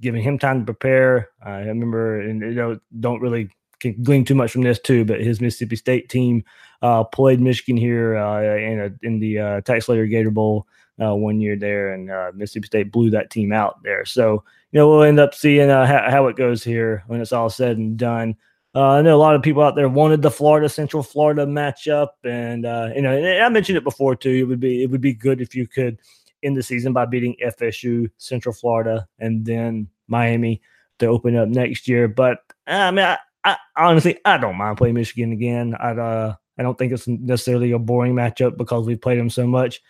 giving 0.00 0.22
him 0.22 0.38
time 0.38 0.60
to 0.60 0.64
prepare. 0.64 1.28
I 1.44 1.60
remember, 1.60 2.20
and 2.20 2.40
you 2.40 2.54
know, 2.54 2.80
don't 2.98 3.20
really 3.20 3.50
can 3.80 4.02
glean 4.02 4.24
too 4.24 4.34
much 4.34 4.52
from 4.52 4.62
this 4.62 4.78
too, 4.78 5.04
but 5.04 5.20
his 5.20 5.40
Mississippi 5.40 5.76
State 5.76 6.08
team 6.08 6.44
uh, 6.82 7.04
played 7.04 7.40
Michigan 7.40 7.76
here 7.76 8.16
uh, 8.16 8.56
in 8.56 8.80
a, 8.80 9.06
in 9.06 9.18
the 9.18 9.38
uh, 9.38 9.60
TaxSlayer 9.62 10.08
Gator 10.08 10.30
Bowl 10.30 10.66
uh, 11.00 11.14
one 11.14 11.40
year 11.40 11.56
there, 11.56 11.92
and 11.92 12.10
uh, 12.10 12.30
Mississippi 12.34 12.66
State 12.66 12.92
blew 12.92 13.10
that 13.10 13.30
team 13.30 13.52
out 13.52 13.82
there. 13.82 14.04
So 14.04 14.44
you 14.72 14.78
know 14.78 14.88
we'll 14.88 15.02
end 15.02 15.20
up 15.20 15.34
seeing 15.34 15.70
uh, 15.70 15.86
how, 15.86 16.10
how, 16.10 16.26
it 16.28 16.36
goes 16.36 16.62
here 16.62 17.04
when 17.06 17.20
it's 17.20 17.32
all 17.32 17.50
said 17.50 17.78
and 17.78 17.96
done. 17.96 18.36
Uh, 18.74 18.90
I 18.90 19.02
know 19.02 19.16
a 19.16 19.18
lot 19.18 19.34
of 19.34 19.42
people 19.42 19.62
out 19.62 19.74
there 19.74 19.88
wanted 19.88 20.22
the 20.22 20.30
Florida 20.30 20.68
Central 20.68 21.02
Florida 21.02 21.46
matchup, 21.46 22.10
and 22.24 22.66
uh, 22.66 22.90
you 22.94 23.02
know 23.02 23.16
and 23.16 23.42
I 23.42 23.48
mentioned 23.48 23.78
it 23.78 23.84
before 23.84 24.14
too. 24.14 24.30
It 24.30 24.44
would 24.44 24.60
be 24.60 24.82
it 24.82 24.90
would 24.90 25.00
be 25.00 25.14
good 25.14 25.40
if 25.40 25.54
you 25.54 25.66
could 25.66 25.98
end 26.42 26.56
the 26.56 26.62
season 26.62 26.92
by 26.92 27.06
beating 27.06 27.36
FSU, 27.44 28.10
Central 28.18 28.54
Florida, 28.54 29.08
and 29.18 29.44
then 29.44 29.88
Miami 30.06 30.60
to 30.98 31.06
open 31.06 31.36
up 31.36 31.48
next 31.48 31.88
year. 31.88 32.08
But 32.08 32.38
I 32.66 32.90
mean, 32.90 33.04
I, 33.04 33.18
I 33.44 33.56
honestly 33.76 34.18
I 34.24 34.36
don't 34.36 34.56
mind 34.56 34.76
playing 34.76 34.94
Michigan 34.94 35.32
again. 35.32 35.74
I 35.74 35.90
uh, 35.90 36.34
I 36.58 36.62
don't 36.62 36.78
think 36.78 36.92
it's 36.92 37.08
necessarily 37.08 37.72
a 37.72 37.78
boring 37.78 38.14
matchup 38.14 38.56
because 38.56 38.86
we've 38.86 39.00
played 39.00 39.18
them 39.18 39.30
so 39.30 39.46
much. 39.46 39.80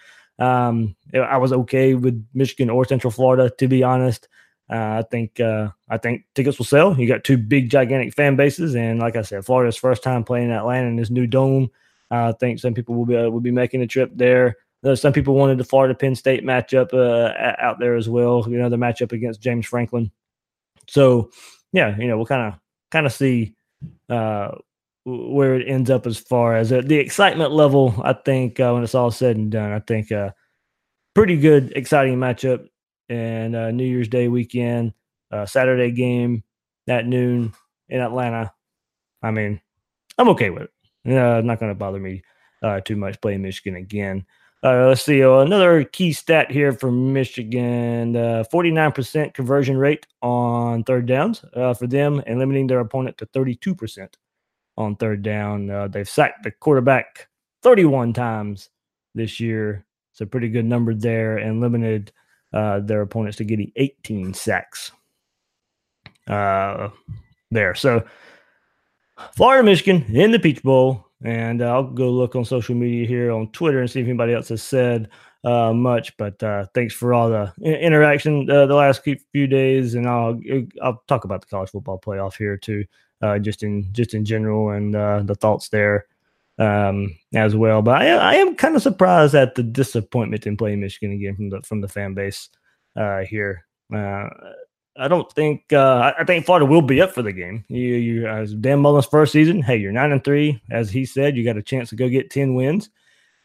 Um, 0.40 0.96
I 1.14 1.36
was 1.36 1.52
okay 1.52 1.94
with 1.94 2.26
Michigan 2.34 2.70
or 2.70 2.84
Central 2.84 3.10
Florida, 3.10 3.50
to 3.58 3.68
be 3.68 3.82
honest. 3.82 4.26
Uh, 4.70 5.02
I 5.02 5.04
think 5.10 5.40
uh, 5.40 5.68
I 5.88 5.98
think 5.98 6.24
tickets 6.34 6.58
will 6.58 6.64
sell. 6.64 6.98
You 6.98 7.06
got 7.06 7.24
two 7.24 7.36
big, 7.36 7.70
gigantic 7.70 8.14
fan 8.14 8.36
bases, 8.36 8.74
and 8.74 9.00
like 9.00 9.16
I 9.16 9.22
said, 9.22 9.44
Florida's 9.44 9.76
first 9.76 10.02
time 10.02 10.24
playing 10.24 10.46
in 10.46 10.52
Atlanta 10.52 10.88
in 10.88 10.96
this 10.96 11.10
new 11.10 11.26
dome. 11.26 11.70
Uh, 12.10 12.28
I 12.28 12.32
think 12.32 12.60
some 12.60 12.74
people 12.74 12.94
will 12.94 13.06
be 13.06 13.16
uh, 13.16 13.28
will 13.28 13.40
be 13.40 13.50
making 13.50 13.82
a 13.82 13.86
trip 13.86 14.12
there. 14.14 14.56
some 14.94 15.12
people 15.12 15.34
wanted 15.34 15.58
the 15.58 15.64
Florida 15.64 15.94
Penn 15.94 16.14
State 16.14 16.44
matchup 16.44 16.94
uh, 16.94 17.54
out 17.58 17.80
there 17.80 17.96
as 17.96 18.08
well. 18.08 18.46
You 18.48 18.58
know, 18.58 18.68
the 18.68 18.76
matchup 18.76 19.12
against 19.12 19.42
James 19.42 19.66
Franklin. 19.66 20.10
So, 20.88 21.30
yeah, 21.72 21.96
you 21.98 22.06
know, 22.06 22.16
we'll 22.16 22.26
kind 22.26 22.52
of 22.52 22.60
kind 22.90 23.06
of 23.06 23.12
see 23.12 23.54
uh, 24.08 24.52
where 25.04 25.54
it 25.54 25.66
ends 25.66 25.90
up 25.90 26.06
as 26.06 26.18
far 26.18 26.56
as 26.56 26.72
uh, 26.72 26.82
the 26.84 26.96
excitement 26.96 27.52
level. 27.52 27.94
I 28.04 28.12
think 28.12 28.60
uh, 28.60 28.72
when 28.72 28.82
it's 28.82 28.94
all 28.94 29.10
said 29.10 29.36
and 29.36 29.50
done, 29.50 29.72
I 29.72 29.80
think 29.80 30.12
uh, 30.12 30.30
pretty 31.14 31.36
good, 31.36 31.72
exciting 31.74 32.16
matchup 32.16 32.68
and 33.08 33.56
uh, 33.56 33.70
New 33.70 33.84
Year's 33.84 34.08
Day 34.08 34.28
weekend, 34.28 34.92
uh, 35.30 35.46
Saturday 35.46 35.90
game 35.90 36.44
at 36.88 37.06
noon 37.06 37.52
in 37.88 38.00
Atlanta. 38.00 38.52
I 39.22 39.30
mean, 39.30 39.60
I'm 40.18 40.28
okay 40.30 40.50
with 40.50 40.64
it. 40.64 40.70
Yeah, 41.04 41.40
not 41.40 41.58
going 41.60 41.70
to 41.70 41.78
bother 41.78 41.98
me 41.98 42.22
uh, 42.62 42.80
too 42.80 42.96
much 42.96 43.20
playing 43.20 43.42
Michigan 43.42 43.76
again. 43.76 44.26
Uh, 44.62 44.88
let's 44.88 45.02
see 45.02 45.24
uh, 45.24 45.38
another 45.38 45.84
key 45.84 46.12
stat 46.12 46.50
here 46.50 46.72
for 46.72 46.92
Michigan: 46.92 48.14
uh, 48.14 48.44
forty-nine 48.50 48.92
percent 48.92 49.32
conversion 49.32 49.78
rate 49.78 50.06
on 50.20 50.84
third 50.84 51.06
downs 51.06 51.42
uh, 51.54 51.72
for 51.72 51.86
them, 51.86 52.22
and 52.26 52.38
limiting 52.38 52.66
their 52.66 52.80
opponent 52.80 53.16
to 53.16 53.24
thirty-two 53.26 53.74
percent 53.74 54.18
on 54.76 54.96
third 54.96 55.22
down. 55.22 55.70
Uh, 55.70 55.88
they've 55.88 56.08
sacked 56.08 56.42
the 56.42 56.50
quarterback 56.50 57.28
31 57.62 58.12
times 58.12 58.70
this 59.14 59.40
year. 59.40 59.84
It's 60.12 60.20
a 60.20 60.26
pretty 60.26 60.48
good 60.48 60.64
number 60.64 60.94
there 60.94 61.38
and 61.38 61.60
limited 61.60 62.12
uh, 62.52 62.80
their 62.80 63.02
opponents 63.02 63.36
to 63.38 63.44
getting 63.44 63.72
18 63.76 64.34
sacks 64.34 64.92
uh, 66.26 66.88
there. 67.50 67.74
So, 67.74 68.04
Florida, 69.36 69.62
Michigan 69.62 70.04
in 70.14 70.30
the 70.30 70.38
Peach 70.38 70.62
Bowl. 70.62 71.06
And 71.22 71.62
I'll 71.62 71.84
go 71.84 72.10
look 72.10 72.34
on 72.34 72.46
social 72.46 72.74
media 72.74 73.06
here 73.06 73.30
on 73.30 73.52
Twitter 73.52 73.80
and 73.80 73.90
see 73.90 74.00
if 74.00 74.06
anybody 74.06 74.32
else 74.32 74.48
has 74.48 74.62
said 74.62 75.10
uh, 75.44 75.72
much. 75.72 76.16
But 76.16 76.42
uh, 76.42 76.66
thanks 76.74 76.94
for 76.94 77.12
all 77.12 77.28
the 77.28 77.52
interaction 77.62 78.50
uh, 78.50 78.64
the 78.64 78.74
last 78.74 79.02
few 79.04 79.46
days, 79.46 79.94
and 79.94 80.08
I'll 80.08 80.40
I'll 80.82 81.02
talk 81.08 81.24
about 81.24 81.42
the 81.42 81.46
college 81.48 81.68
football 81.68 82.00
playoff 82.00 82.36
here 82.36 82.56
too 82.56 82.86
uh, 83.22 83.38
just 83.38 83.62
in 83.62 83.92
just 83.92 84.14
in 84.14 84.24
general 84.24 84.70
and 84.70 84.94
uh, 84.94 85.22
the 85.22 85.34
thoughts 85.34 85.68
there 85.68 86.06
um, 86.58 87.16
as 87.34 87.56
well. 87.56 87.82
But 87.82 88.02
I, 88.02 88.10
I 88.10 88.34
am 88.34 88.54
kind 88.54 88.76
of 88.76 88.82
surprised 88.82 89.34
at 89.34 89.54
the 89.54 89.62
disappointment 89.62 90.46
in 90.46 90.56
playing 90.56 90.80
Michigan 90.80 91.12
again 91.12 91.36
from 91.36 91.50
the 91.50 91.62
from 91.62 91.80
the 91.80 91.88
fan 91.88 92.14
base 92.14 92.48
uh, 92.96 93.20
here. 93.20 93.66
Uh, 93.92 94.28
I 94.96 95.08
don't 95.08 95.30
think 95.32 95.72
uh, 95.72 96.12
I 96.18 96.24
think 96.24 96.44
Florida 96.44 96.66
will 96.66 96.82
be 96.82 97.00
up 97.00 97.12
for 97.12 97.22
the 97.22 97.32
game. 97.32 97.64
You, 97.68 97.78
you 97.78 98.26
as 98.26 98.54
Dan 98.54 98.80
Mullen's 98.80 99.06
first 99.06 99.32
season. 99.32 99.62
Hey, 99.62 99.76
you're 99.76 99.92
nine 99.92 100.12
and 100.12 100.22
three, 100.22 100.62
as 100.70 100.90
he 100.90 101.04
said. 101.04 101.36
You 101.36 101.44
got 101.44 101.56
a 101.56 101.62
chance 101.62 101.88
to 101.90 101.96
go 101.96 102.08
get 102.08 102.30
ten 102.30 102.54
wins, 102.54 102.90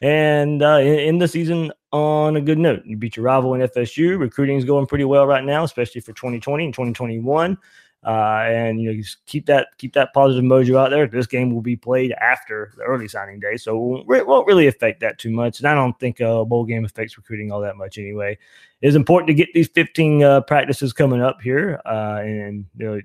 and 0.02 0.62
uh, 0.62 0.80
in 0.80 1.20
the 1.20 1.28
season 1.28 1.72
on 1.96 2.36
a 2.36 2.42
good 2.42 2.58
note. 2.58 2.86
You 2.86 2.98
beat 2.98 3.16
your 3.16 3.24
rival 3.24 3.54
in 3.54 3.62
FSU. 3.62 4.20
Recruiting 4.20 4.58
is 4.58 4.66
going 4.66 4.86
pretty 4.86 5.06
well 5.06 5.26
right 5.26 5.44
now, 5.44 5.64
especially 5.64 6.02
for 6.02 6.12
2020 6.12 6.66
and 6.66 6.74
2021. 6.74 7.58
Uh, 8.06 8.46
and 8.48 8.80
you 8.80 8.92
know, 8.92 8.96
just 8.96 9.26
keep 9.26 9.48
that 9.48 9.70
keep 9.80 9.94
that 9.94 10.14
positive 10.14 10.44
mojo 10.44 10.78
out 10.78 10.92
there. 10.92 11.08
This 11.08 11.26
game 11.26 11.52
will 11.52 11.64
be 11.64 11.76
played 11.76 12.12
after 12.12 12.72
the 12.78 12.84
early 12.84 13.08
signing 13.08 13.40
day, 13.40 13.58
so 13.58 14.06
it 14.14 14.28
won't 14.28 14.46
really 14.46 14.68
affect 14.68 15.00
that 15.00 15.18
too 15.18 15.32
much. 15.32 15.60
And 15.60 15.68
I 15.68 15.74
don't 15.74 16.00
think 16.00 16.20
a 16.20 16.46
bowl 16.46 16.66
game 16.66 16.86
affects 16.86 17.18
recruiting 17.18 17.52
all 17.52 17.62
that 17.62 17.78
much 17.78 17.98
anyway. 17.98 18.38
It's 18.82 18.96
important 18.96 19.30
to 19.30 19.34
get 19.34 19.50
these 19.56 19.70
15 19.70 20.22
uh, 20.22 20.42
practices 20.42 20.94
coming 20.94 21.24
up 21.24 21.42
here, 21.42 21.82
uh, 21.84 22.20
and 22.22 22.66
you 22.78 22.86
know, 22.86 23.02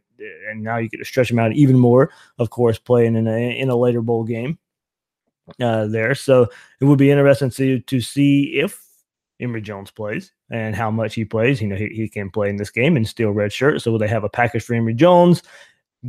and 0.50 0.62
now 0.62 0.76
you 0.76 0.90
get 0.90 0.99
to 0.99 1.04
stretch 1.07 1.30
them 1.30 1.38
out 1.38 1.54
even 1.54 1.78
more. 1.78 2.11
Of 2.38 2.50
course, 2.50 2.78
playing 2.78 3.16
in 3.16 3.26
a 3.26 3.59
in 3.59 3.71
a 3.71 3.76
later 3.76 4.02
bowl 4.02 4.25
game 4.25 4.59
uh, 5.61 5.87
there, 5.87 6.14
so 6.14 6.47
it 6.78 6.85
would 6.85 6.99
be 6.99 7.11
interesting 7.11 7.49
to 7.52 7.80
to 7.80 8.02
see 8.02 8.61
if 8.61 8.85
Emory 9.40 9.62
Jones 9.62 9.90
plays 9.90 10.32
and 10.50 10.76
how 10.76 10.90
much 10.90 11.14
he 11.14 11.25
plays. 11.25 11.61
You 11.61 11.68
know, 11.68 11.76
he, 11.76 11.88
he 11.88 12.09
can 12.09 12.30
play 12.30 12.49
in 12.49 12.56
this 12.56 12.70
game 12.70 12.97
and 12.97 13.09
still 13.09 13.30
red 13.30 13.52
shirt. 13.52 13.82
So 13.82 13.97
they 13.99 14.09
have 14.09 14.25
a 14.25 14.28
package 14.28 14.62
for 14.62 14.75
Emory 14.75 14.94
Jones. 14.94 15.42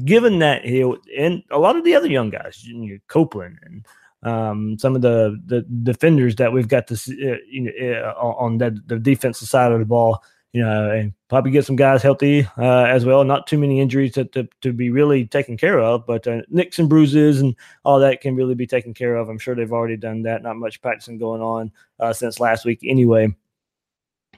Given 0.06 0.40
that 0.40 0.64
he 0.64 0.82
and 1.18 1.44
a 1.52 1.60
lot 1.60 1.76
of 1.76 1.84
the 1.84 1.96
other 1.96 2.08
young 2.08 2.30
guys, 2.30 2.64
you 2.64 2.76
know, 2.76 2.98
Copeland 3.08 3.60
and 3.64 3.86
um, 4.24 4.78
some 4.80 4.96
of 4.96 5.02
the 5.02 5.42
the 5.46 5.62
defenders 5.84 6.36
that 6.38 6.54
we've 6.54 6.68
got 6.68 6.88
to 6.88 6.96
see, 6.96 7.32
uh, 7.32 7.38
you 7.50 7.62
know, 7.62 8.02
uh, 8.02 8.14
on 8.18 8.58
the, 8.58 8.82
the 8.86 9.00
defensive 9.00 9.48
side 9.48 9.72
of 9.72 9.80
the 9.80 9.86
ball, 9.86 10.24
you 10.54 10.62
know, 10.62 10.92
and 10.92 11.14
probably 11.30 11.52
get 11.52 11.66
some 11.66 11.78
guys 11.78 12.02
healthy 12.02 12.46
uh, 12.58 12.84
as 12.84 13.06
well. 13.06 13.24
Not 13.24 13.48
too 13.48 13.58
many 13.58 13.80
injuries 13.80 14.14
to, 14.14 14.26
to, 14.26 14.48
to 14.62 14.74
be 14.74 14.90
really 14.90 15.26
taken 15.26 15.56
care 15.56 15.80
of, 15.80 16.06
but 16.06 16.28
uh, 16.28 16.42
nicks 16.50 16.78
and 16.78 16.90
bruises 16.90 17.40
and 17.40 17.56
all 17.86 18.00
that 18.00 18.22
can 18.22 18.36
really 18.36 18.56
be 18.56 18.68
taken 18.68 18.94
care 18.94 19.16
of. 19.16 19.30
I'm 19.30 19.40
sure 19.40 19.56
they've 19.56 19.72
already 19.72 19.98
done 19.98 20.24
that. 20.24 20.44
Not 20.44 20.58
much 20.58 20.82
practicing 20.82 21.18
going 21.18 21.42
on 21.42 21.72
uh, 22.00 22.12
since 22.12 22.40
last 22.40 22.66
week 22.66 22.80
anyway. 22.84 23.34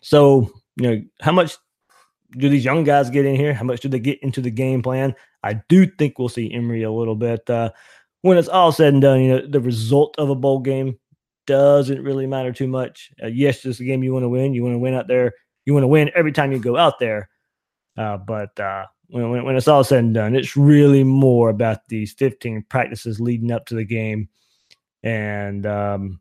So, 0.01 0.51
you 0.75 0.89
know, 0.89 1.03
how 1.21 1.31
much 1.31 1.57
do 2.31 2.49
these 2.49 2.65
young 2.65 2.83
guys 2.83 3.09
get 3.09 3.25
in 3.25 3.35
here? 3.35 3.53
How 3.53 3.63
much 3.63 3.81
do 3.81 3.89
they 3.89 3.99
get 3.99 4.21
into 4.21 4.41
the 4.41 4.51
game 4.51 4.81
plan? 4.81 5.15
I 5.41 5.53
do 5.67 5.87
think 5.87 6.19
we'll 6.19 6.29
see 6.29 6.53
Emory 6.53 6.83
a 6.83 6.91
little 6.91 7.15
bit. 7.15 7.49
Uh, 7.49 7.71
when 8.21 8.37
it's 8.37 8.47
all 8.47 8.71
said 8.71 8.93
and 8.93 9.01
done, 9.01 9.21
you 9.21 9.29
know, 9.29 9.47
the 9.47 9.59
result 9.59 10.15
of 10.17 10.29
a 10.29 10.35
bowl 10.35 10.59
game 10.59 10.97
doesn't 11.45 12.01
really 12.01 12.25
matter 12.25 12.53
too 12.53 12.67
much. 12.67 13.11
Uh, 13.21 13.27
yes, 13.27 13.65
it's 13.65 13.79
a 13.79 13.83
game 13.83 14.03
you 14.03 14.13
want 14.13 14.23
to 14.23 14.29
win. 14.29 14.53
You 14.53 14.63
want 14.63 14.75
to 14.75 14.79
win 14.79 14.93
out 14.93 15.07
there. 15.07 15.33
You 15.65 15.73
want 15.73 15.83
to 15.83 15.87
win 15.87 16.11
every 16.15 16.31
time 16.31 16.51
you 16.51 16.59
go 16.59 16.77
out 16.77 16.99
there. 16.99 17.29
Uh, 17.97 18.17
but 18.17 18.59
uh, 18.59 18.85
when, 19.09 19.43
when, 19.43 19.55
it's 19.55 19.67
all 19.67 19.83
said 19.83 20.03
and 20.03 20.13
done, 20.13 20.35
it's 20.35 20.57
really 20.57 21.03
more 21.03 21.49
about 21.49 21.87
these 21.87 22.13
15 22.13 22.65
practices 22.69 23.19
leading 23.19 23.51
up 23.51 23.65
to 23.67 23.75
the 23.75 23.85
game 23.85 24.29
and 25.03 25.65
um, 25.65 26.19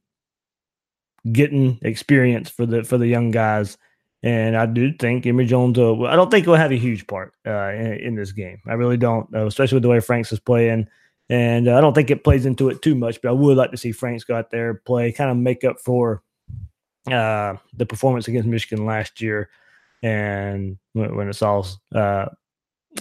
getting 1.31 1.79
experience 1.83 2.51
for 2.51 2.67
the 2.67 2.85
for 2.85 2.99
the 2.99 3.07
young 3.07 3.31
guys. 3.31 3.79
And 4.25 4.57
I 4.57 4.67
do 4.67 4.93
think 4.99 5.27
Emory 5.27 5.47
Jones. 5.47 5.79
I 5.79 6.15
don't 6.15 6.31
think 6.31 6.45
he'll 6.47 6.55
have 6.55 6.71
a 6.71 6.77
huge 6.77 7.07
part 7.07 7.33
uh, 7.47 7.71
in, 7.71 7.93
in, 7.95 8.15
this 8.15 8.31
game. 8.31 8.61
I 8.69 8.75
really 8.75 8.97
don't, 8.97 9.29
uh, 9.35 9.47
especially 9.47 9.77
with 9.77 9.83
the 9.83 9.89
way 9.89 9.99
Franks 9.99 10.33
is 10.33 10.39
playing. 10.39 10.87
And 11.29 11.67
uh, 11.67 11.77
I 11.77 11.81
don't 11.81 11.93
think 11.93 12.11
it 12.11 12.23
plays 12.23 12.47
into 12.47 12.69
it 12.69 12.83
too 12.83 12.95
much. 12.95 13.21
But 13.21 13.31
I 13.31 13.33
would 13.33 13.57
like 13.57 13.73
to 13.73 13.77
see 13.77 13.91
Franks 13.91 14.23
go 14.23 14.37
out 14.37 14.51
there 14.51 14.75
play, 14.75 15.11
kind 15.11 15.31
of 15.31 15.37
make 15.37 15.65
up 15.65 15.81
for 15.81 16.23
uh, 17.11 17.57
the 17.75 17.87
performance 17.87 18.29
against 18.29 18.49
Michigan 18.49 18.85
last 18.87 19.21
year. 19.21 19.51
And 20.03 20.79
when, 20.93 21.17
when 21.17 21.29
it's 21.29 21.43
all 21.43 21.67
uh, 21.95 22.27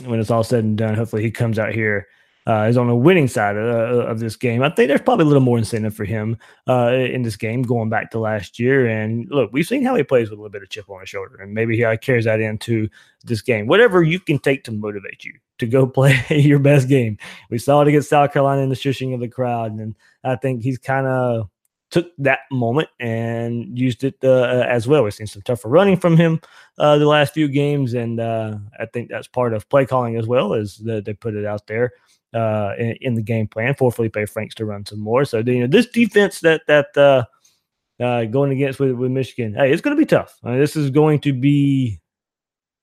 when 0.05 0.19
it's 0.19 0.31
all 0.31 0.43
said 0.43 0.63
and 0.63 0.77
done, 0.77 0.95
hopefully 0.95 1.23
he 1.23 1.31
comes 1.31 1.59
out 1.59 1.73
here 1.73 2.07
uh, 2.47 2.65
is 2.67 2.77
on 2.77 2.87
the 2.87 2.95
winning 2.95 3.27
side 3.27 3.55
of, 3.55 3.63
uh, 3.63 4.05
of, 4.07 4.19
this 4.19 4.35
game. 4.35 4.63
I 4.63 4.69
think 4.69 4.87
there's 4.87 5.01
probably 5.01 5.23
a 5.23 5.27
little 5.27 5.43
more 5.43 5.59
incentive 5.59 5.93
for 5.93 6.05
him 6.05 6.37
uh, 6.67 6.91
in 6.91 7.21
this 7.21 7.35
game 7.35 7.61
going 7.61 7.89
back 7.89 8.09
to 8.11 8.19
last 8.19 8.57
year. 8.57 8.87
And 8.87 9.29
look, 9.29 9.51
we've 9.53 9.67
seen 9.67 9.83
how 9.83 9.95
he 9.95 10.03
plays 10.03 10.29
with 10.29 10.39
a 10.39 10.41
little 10.41 10.51
bit 10.51 10.63
of 10.63 10.69
chip 10.69 10.89
on 10.89 11.01
his 11.01 11.09
shoulder, 11.09 11.37
and 11.37 11.53
maybe 11.53 11.77
he 11.77 11.83
uh, 11.83 11.97
carries 11.97 12.25
that 12.25 12.39
into 12.39 12.89
this 13.25 13.41
game. 13.41 13.67
Whatever 13.67 14.01
you 14.01 14.19
can 14.19 14.39
take 14.39 14.63
to 14.63 14.71
motivate 14.71 15.23
you 15.23 15.33
to 15.59 15.67
go 15.67 15.85
play 15.87 16.19
your 16.29 16.59
best 16.59 16.87
game. 16.87 17.17
We 17.51 17.59
saw 17.59 17.81
it 17.81 17.87
against 17.87 18.09
South 18.09 18.33
Carolina 18.33 18.63
in 18.63 18.69
the 18.69 18.75
shushing 18.75 19.13
of 19.13 19.19
the 19.19 19.27
crowd, 19.27 19.73
and 19.73 19.95
I 20.23 20.35
think 20.35 20.63
he's 20.63 20.79
kind 20.79 21.05
of 21.05 21.47
took 21.91 22.07
that 22.17 22.39
moment 22.51 22.89
and 22.99 23.77
used 23.77 24.03
it 24.03 24.15
uh, 24.23 24.65
as 24.67 24.87
well. 24.87 25.03
We've 25.03 25.13
seen 25.13 25.27
some 25.27 25.41
tougher 25.41 25.67
running 25.67 25.97
from 25.97 26.17
him 26.17 26.39
uh, 26.79 26.97
the 26.97 27.05
last 27.05 27.33
few 27.33 27.49
games, 27.49 27.93
and 27.93 28.19
uh, 28.19 28.57
I 28.79 28.85
think 28.87 29.09
that's 29.09 29.27
part 29.27 29.53
of 29.53 29.69
play 29.69 29.85
calling 29.85 30.15
as 30.15 30.25
well 30.25 30.53
as 30.53 30.77
the, 30.77 31.01
they 31.01 31.13
put 31.13 31.35
it 31.35 31.45
out 31.45 31.67
there 31.67 31.91
uh, 32.33 32.73
in, 32.77 32.97
in, 33.01 33.13
the 33.15 33.21
game 33.21 33.47
plan 33.47 33.75
for 33.75 33.91
Felipe 33.91 34.17
Franks 34.29 34.55
to 34.55 34.65
run 34.65 34.85
some 34.85 34.99
more. 34.99 35.25
So 35.25 35.39
you 35.39 35.59
know 35.59 35.67
this 35.67 35.87
defense 35.87 36.39
that 36.39 36.61
that 36.67 36.97
uh, 36.97 37.25
uh, 38.01 38.23
going 38.25 38.51
against 38.51 38.79
with, 38.79 38.93
with 38.93 39.11
Michigan, 39.11 39.53
hey, 39.53 39.71
it's 39.71 39.81
going 39.81 39.95
to 39.95 40.01
be 40.01 40.05
tough. 40.05 40.39
I 40.43 40.51
mean, 40.51 40.59
this 40.59 40.77
is 40.77 40.89
going 40.89 41.19
to 41.21 41.33
be 41.33 41.99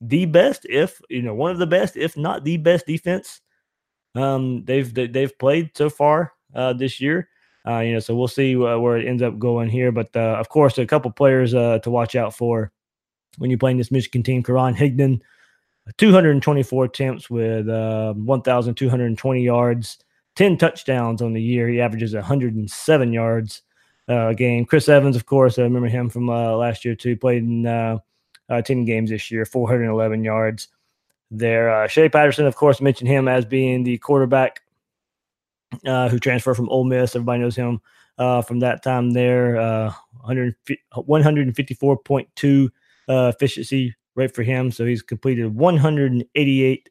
the 0.03 0.27
best, 0.27 0.67
if 0.69 1.01
you 1.09 1.23
know, 1.23 1.35
one 1.35 1.51
of 1.51 1.59
the 1.59 1.67
best, 1.67 1.97
if 1.97 2.17
not 2.17 2.45
the 2.45 2.59
best 2.59 2.87
defense 2.87 3.41
um, 4.15 4.65
they've 4.65 4.93
they've 4.93 5.39
played 5.39 5.71
so 5.75 5.89
far 5.89 6.35
this 6.77 7.01
year. 7.01 7.31
Uh, 7.67 7.81
you 7.81 7.93
know, 7.93 7.99
so 7.99 8.15
we'll 8.15 8.29
see 8.29 8.55
uh, 8.57 8.79
where 8.79 8.97
it 8.97 9.07
ends 9.07 9.23
up 9.23 9.39
going 9.39 9.69
here. 9.69 9.93
But 9.93 10.15
uh, 10.17 10.37
of 10.39 10.49
course, 10.49 10.79
a 10.79 10.87
couple 10.87 11.11
players 11.11 11.55
uh, 11.55 11.79
to 11.81 11.91
watch 11.91 12.15
out 12.15 12.35
for 12.35 12.73
when 13.39 13.51
you're 13.51 13.59
playing 13.59 13.79
this 13.79 13.91
Michigan 13.91 14.23
team. 14.23 14.43
Karan 14.43 14.75
Higdon, 14.75 15.21
224 15.97 16.85
attempts 16.85 17.31
with 17.31 17.69
uh, 17.69 18.15
1,220 18.15 19.43
yards, 19.43 19.99
10 20.37 20.57
touchdowns 20.57 21.23
on 21.23 21.33
the 21.33 21.43
year. 21.43 21.69
He 21.69 21.81
averages 21.81 22.15
107 22.15 23.13
yards 23.13 23.63
uh, 24.09 24.29
a 24.29 24.35
game. 24.35 24.65
Chris 24.65 24.89
Evans, 24.89 25.17
of 25.17 25.27
course, 25.27 25.59
I 25.59 25.63
remember 25.63 25.89
him 25.89 26.09
from 26.09 26.29
last 26.29 26.85
year 26.85 26.95
too. 26.95 27.17
Played 27.17 27.43
in 27.43 27.67
uh, 27.67 27.99
uh, 28.49 28.63
10 28.63 28.85
games 28.85 29.11
this 29.11 29.31
year, 29.31 29.45
411 29.45 30.25
yards 30.25 30.69
there. 31.31 31.87
Shea 31.89 32.09
Patterson, 32.09 32.47
of 32.47 32.57
course, 32.57 32.81
mentioned 32.81 33.09
him 33.09 33.29
as 33.29 33.45
being 33.45 33.85
the 33.85 33.99
quarterback 33.99 34.63
who 35.85 36.19
transferred 36.19 36.57
from 36.57 36.69
Ole 36.69 36.85
Miss. 36.85 37.15
Everybody 37.15 37.41
knows 37.41 37.57
him 37.57 37.81
uh, 38.19 38.43
from 38.43 38.61
that 38.61 38.83
time 38.83 39.13
there. 39.13 39.57
Uh, 39.57 39.93
154.2 40.27 42.69
efficiency 43.09 43.95
rate 44.15 44.35
for 44.35 44.43
him. 44.43 44.71
So 44.71 44.85
he's 44.85 45.01
completed 45.03 45.55
188 45.55 46.91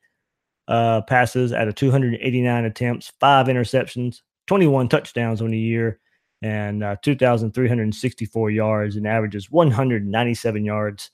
uh, 0.67 1.01
passes 1.01 1.53
out 1.53 1.67
of 1.67 1.75
289 1.75 2.65
attempts, 2.65 3.11
five 3.19 3.47
interceptions, 3.47 4.21
21 4.47 4.89
touchdowns 4.89 5.41
on 5.41 5.51
the 5.51 5.59
year, 5.59 5.99
and 6.41 6.83
uh, 6.83 6.95
2,364 7.01 8.51
yards, 8.51 8.95
and 8.95 9.07
averages 9.07 9.49
197 9.49 10.65
yards 10.65 11.11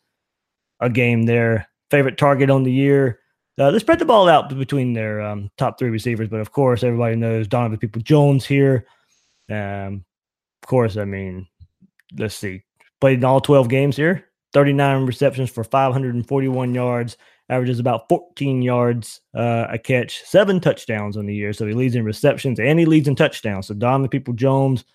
a 0.79 0.89
game 0.89 1.23
there. 1.23 1.67
Favorite 1.91 2.17
target 2.17 2.49
on 2.49 2.63
the 2.63 2.71
year. 2.71 3.19
Uh, 3.59 3.69
they 3.69 3.79
spread 3.79 3.99
the 3.99 4.05
ball 4.05 4.27
out 4.27 4.49
between 4.49 4.93
their 4.93 5.21
um, 5.21 5.49
top 5.57 5.77
three 5.77 5.89
receivers, 5.89 6.27
but 6.27 6.39
of 6.39 6.51
course, 6.51 6.83
everybody 6.83 7.15
knows 7.15 7.47
Donovan 7.47 7.77
Peoples 7.77 8.03
Jones 8.03 8.45
here. 8.45 8.85
Um, 9.49 10.05
of 10.63 10.67
course, 10.67 10.97
I 10.97 11.05
mean, 11.05 11.47
let's 12.17 12.35
see, 12.35 12.63
played 12.99 13.19
in 13.19 13.25
all 13.25 13.41
12 13.41 13.69
games 13.69 13.95
here, 13.95 14.25
39 14.53 15.05
receptions 15.05 15.51
for 15.51 15.63
541 15.63 16.73
yards, 16.73 17.17
averages 17.49 17.79
about 17.79 18.09
14 18.09 18.61
yards 18.61 19.21
uh, 19.35 19.67
a 19.69 19.77
catch, 19.77 20.23
seven 20.23 20.59
touchdowns 20.59 21.15
on 21.15 21.25
the 21.25 21.35
year. 21.35 21.53
So 21.53 21.67
he 21.67 21.73
leads 21.73 21.95
in 21.95 22.05
receptions 22.05 22.59
and 22.59 22.79
he 22.79 22.85
leads 22.85 23.07
in 23.07 23.15
touchdowns. 23.15 23.67
So 23.67 23.75
Donovan 23.75 24.09
Peoples 24.09 24.37
Jones, 24.37 24.85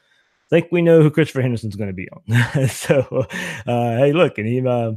I 0.51 0.57
think 0.57 0.69
we 0.73 0.83
know 0.83 1.03
who 1.03 1.11
Christopher 1.11 1.43
Henderson's 1.43 1.77
going 1.77 1.91
to 1.91 1.95
be 1.95 2.09
on. 2.11 2.69
so 2.69 3.27
uh, 3.67 3.97
hey, 3.99 4.13
look, 4.13 4.39
and 4.39 4.49
he 4.49 4.67
uh, 4.67 4.93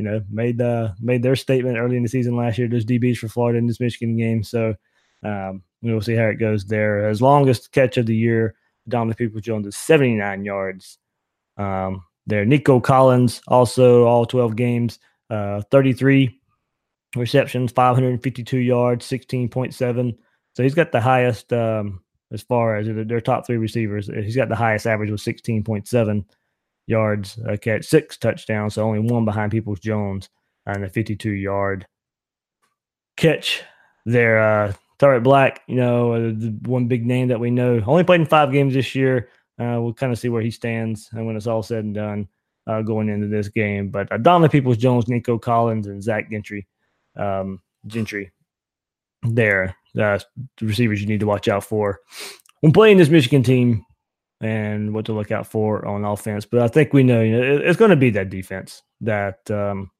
you 0.00 0.06
know 0.06 0.22
made 0.30 0.62
uh, 0.62 0.92
made 0.98 1.22
their 1.22 1.36
statement 1.36 1.76
early 1.76 1.98
in 1.98 2.02
the 2.02 2.08
season 2.08 2.34
last 2.34 2.56
year. 2.56 2.68
Those 2.68 2.86
DBs 2.86 3.18
for 3.18 3.28
Florida 3.28 3.58
in 3.58 3.66
this 3.66 3.80
Michigan 3.80 4.16
game. 4.16 4.42
So 4.42 4.74
um, 5.22 5.62
we'll 5.82 6.00
see 6.00 6.14
how 6.14 6.24
it 6.24 6.36
goes 6.36 6.64
there. 6.64 7.06
As 7.06 7.20
longest 7.20 7.70
catch 7.72 7.98
of 7.98 8.06
the 8.06 8.16
year, 8.16 8.54
Donovan 8.88 9.14
Peoples 9.14 9.42
Jones 9.42 9.66
is 9.66 9.76
79 9.76 10.42
yards. 10.42 10.96
Um, 11.58 12.02
there. 12.26 12.46
Nico 12.46 12.80
Collins, 12.80 13.42
also 13.46 14.04
all 14.04 14.24
12 14.24 14.56
games, 14.56 14.98
uh, 15.28 15.60
33 15.70 16.40
receptions, 17.14 17.70
552 17.70 18.56
yards, 18.56 19.06
16.7. 19.06 20.16
So 20.54 20.62
he's 20.62 20.74
got 20.74 20.92
the 20.92 21.00
highest 21.02 21.52
um, 21.52 22.00
as 22.32 22.40
far 22.40 22.76
as 22.76 22.86
their 22.86 23.20
top 23.20 23.46
three 23.46 23.58
receivers. 23.58 24.06
He's 24.06 24.36
got 24.36 24.48
the 24.48 24.56
highest 24.56 24.86
average 24.86 25.10
with 25.10 25.20
16.7 25.20 26.24
yards 26.90 27.38
a 27.46 27.56
catch, 27.56 27.86
six 27.86 28.16
touchdowns, 28.16 28.74
so 28.74 28.82
only 28.82 28.98
one 28.98 29.24
behind 29.24 29.52
Peoples 29.52 29.80
Jones 29.80 30.28
and 30.66 30.84
a 30.84 30.88
52 30.88 31.30
yard 31.30 31.86
catch 33.16 33.62
there. 34.04 34.38
Uh, 34.40 34.72
Black, 35.22 35.62
you 35.66 35.76
know, 35.76 36.12
uh, 36.12 36.18
the 36.18 36.54
one 36.66 36.86
big 36.86 37.06
name 37.06 37.28
that 37.28 37.40
we 37.40 37.50
know, 37.50 37.82
only 37.86 38.04
played 38.04 38.20
in 38.20 38.26
five 38.26 38.52
games 38.52 38.74
this 38.74 38.94
year. 38.94 39.30
Uh, 39.58 39.78
we'll 39.80 39.94
kind 39.94 40.12
of 40.12 40.18
see 40.18 40.28
where 40.28 40.42
he 40.42 40.50
stands 40.50 41.08
and 41.12 41.26
when 41.26 41.36
it's 41.36 41.46
all 41.46 41.62
said 41.62 41.84
and 41.84 41.94
done 41.94 42.28
uh, 42.66 42.82
going 42.82 43.08
into 43.08 43.26
this 43.26 43.48
game. 43.48 43.88
But 43.88 44.12
uh, 44.12 44.18
Donovan 44.18 44.50
Peoples 44.50 44.76
Jones, 44.76 45.08
Nico 45.08 45.38
Collins, 45.38 45.86
and 45.86 46.02
Zach 46.02 46.30
Gentry, 46.30 46.66
um, 47.16 47.62
Gentry, 47.86 48.30
there, 49.22 49.74
uh, 49.98 50.18
the 50.58 50.66
receivers 50.66 51.00
you 51.00 51.06
need 51.06 51.20
to 51.20 51.26
watch 51.26 51.48
out 51.48 51.64
for 51.64 52.00
when 52.60 52.72
playing 52.72 52.98
this 52.98 53.08
Michigan 53.08 53.42
team 53.42 53.84
and 54.40 54.94
what 54.94 55.04
to 55.06 55.12
look 55.12 55.30
out 55.30 55.46
for 55.46 55.86
on 55.86 56.04
offense. 56.04 56.46
But 56.46 56.60
I 56.60 56.68
think 56.68 56.92
we 56.92 57.02
know, 57.02 57.20
you 57.20 57.36
know 57.36 57.42
it, 57.42 57.62
it's 57.62 57.78
going 57.78 57.90
to 57.90 57.96
be 57.96 58.10
that 58.10 58.30
defense 58.30 58.82
that 59.02 59.50
um, 59.50 59.90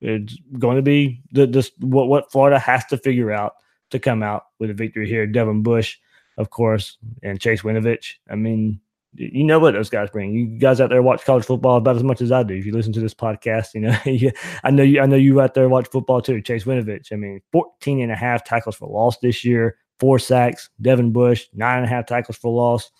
it's 0.00 0.36
going 0.58 0.76
to 0.76 0.82
be 0.82 1.22
the, 1.32 1.70
what, 1.80 2.08
what 2.08 2.32
Florida 2.32 2.58
has 2.58 2.84
to 2.86 2.98
figure 2.98 3.30
out 3.30 3.54
to 3.90 3.98
come 3.98 4.22
out 4.22 4.44
with 4.58 4.70
a 4.70 4.74
victory 4.74 5.08
here. 5.08 5.26
Devin 5.26 5.62
Bush 5.62 5.96
of 6.36 6.50
course, 6.50 6.98
and 7.22 7.40
Chase 7.40 7.62
Winovich. 7.62 8.14
I 8.30 8.34
mean, 8.34 8.80
you 9.14 9.44
know 9.44 9.58
what 9.58 9.72
those 9.72 9.88
guys 9.88 10.10
bring. 10.10 10.34
You 10.34 10.46
guys 10.46 10.80
out 10.80 10.90
there 10.90 11.02
watch 11.02 11.24
college 11.24 11.44
football 11.44 11.78
about 11.78 11.96
as 11.96 12.02
much 12.02 12.20
as 12.20 12.30
I 12.30 12.42
do. 12.42 12.54
If 12.54 12.66
you 12.66 12.72
listen 12.72 12.92
to 12.92 13.00
this 13.00 13.14
podcast, 13.14 13.74
you 13.74 13.80
know, 13.80 13.96
I 14.64 14.70
know 14.70 14.82
you, 14.82 15.00
I 15.00 15.06
know 15.06 15.16
you 15.16 15.40
out 15.40 15.54
there 15.54 15.68
watch 15.68 15.88
football 15.88 16.20
too. 16.20 16.42
Chase 16.42 16.64
Winovich. 16.64 17.12
I 17.12 17.16
mean, 17.16 17.40
14 17.52 18.00
and 18.00 18.12
a 18.12 18.16
half 18.16 18.44
tackles 18.44 18.76
for 18.76 18.88
loss 18.88 19.18
this 19.18 19.44
year, 19.44 19.78
four 19.98 20.18
sacks. 20.18 20.68
Devin 20.82 21.12
Bush, 21.12 21.46
nine 21.54 21.78
and 21.78 21.86
a 21.86 21.88
half 21.88 22.06
tackles 22.06 22.36
for 22.36 22.52
loss, 22.52 22.90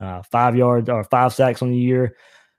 uh, 0.00 0.22
five 0.22 0.56
yards 0.56 0.88
or 0.88 1.04
five 1.04 1.32
sacks 1.32 1.62
on 1.62 1.70
the 1.70 1.78
year. 1.78 2.16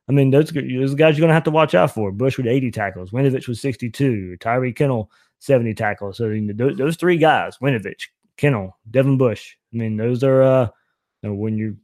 I 0.10 0.14
mean, 0.14 0.32
those, 0.32 0.52
those 0.52 0.96
guys 0.96 1.18
you're 1.18 1.24
going 1.24 1.30
to 1.30 1.34
have 1.34 1.44
to 1.44 1.52
watch 1.52 1.76
out 1.76 1.92
for. 1.92 2.12
Bush 2.12 2.38
with 2.38 2.48
80 2.48 2.72
tackles, 2.72 3.12
Winovich 3.12 3.48
with 3.48 3.58
62, 3.58 4.38
Tyree 4.38 4.74
Kinnel 4.74 5.12
70 5.40 5.74
tackles. 5.74 6.18
So 6.18 6.28
know, 6.28 6.74
those 6.74 6.96
three 6.96 7.18
guys, 7.18 7.58
Winovich, 7.58 8.04
Kinnel, 8.38 8.78
Devin 8.90 9.18
Bush. 9.18 9.56
I 9.74 9.78
mean, 9.78 9.98
those 9.98 10.24
are 10.24 10.42
uh, 10.42 10.70
you 11.22 11.30
know, 11.30 11.36
when 11.36 11.58
you 11.58 11.78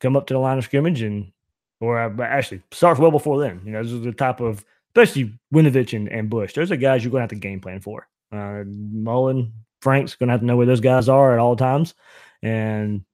come 0.00 0.16
up 0.16 0.26
to 0.26 0.34
the 0.34 0.40
line 0.40 0.58
of 0.58 0.64
scrimmage 0.64 1.02
and, 1.02 1.32
or 1.80 2.00
uh, 2.00 2.22
actually 2.22 2.62
starts 2.72 3.00
well 3.00 3.10
before 3.10 3.40
then. 3.40 3.60
You 3.64 3.72
know, 3.72 3.82
those 3.82 3.94
are 3.94 3.98
the 3.98 4.12
type 4.12 4.40
of, 4.40 4.64
especially 4.94 5.32
Winovich 5.52 5.94
and, 5.94 6.08
and 6.08 6.30
Bush. 6.30 6.54
Those 6.54 6.72
are 6.72 6.76
guys 6.76 7.04
you're 7.04 7.10
going 7.10 7.20
to 7.20 7.24
have 7.24 7.30
to 7.30 7.36
game 7.36 7.60
plan 7.60 7.80
for. 7.80 8.08
Uh, 8.32 8.64
Mullen, 8.66 9.52
Frank's 9.80 10.14
going 10.14 10.28
to 10.28 10.32
have 10.32 10.40
to 10.40 10.46
know 10.46 10.56
where 10.56 10.66
those 10.66 10.80
guys 10.80 11.08
are 11.08 11.32
at 11.34 11.38
all 11.38 11.56
times, 11.56 11.94
and 12.42 13.04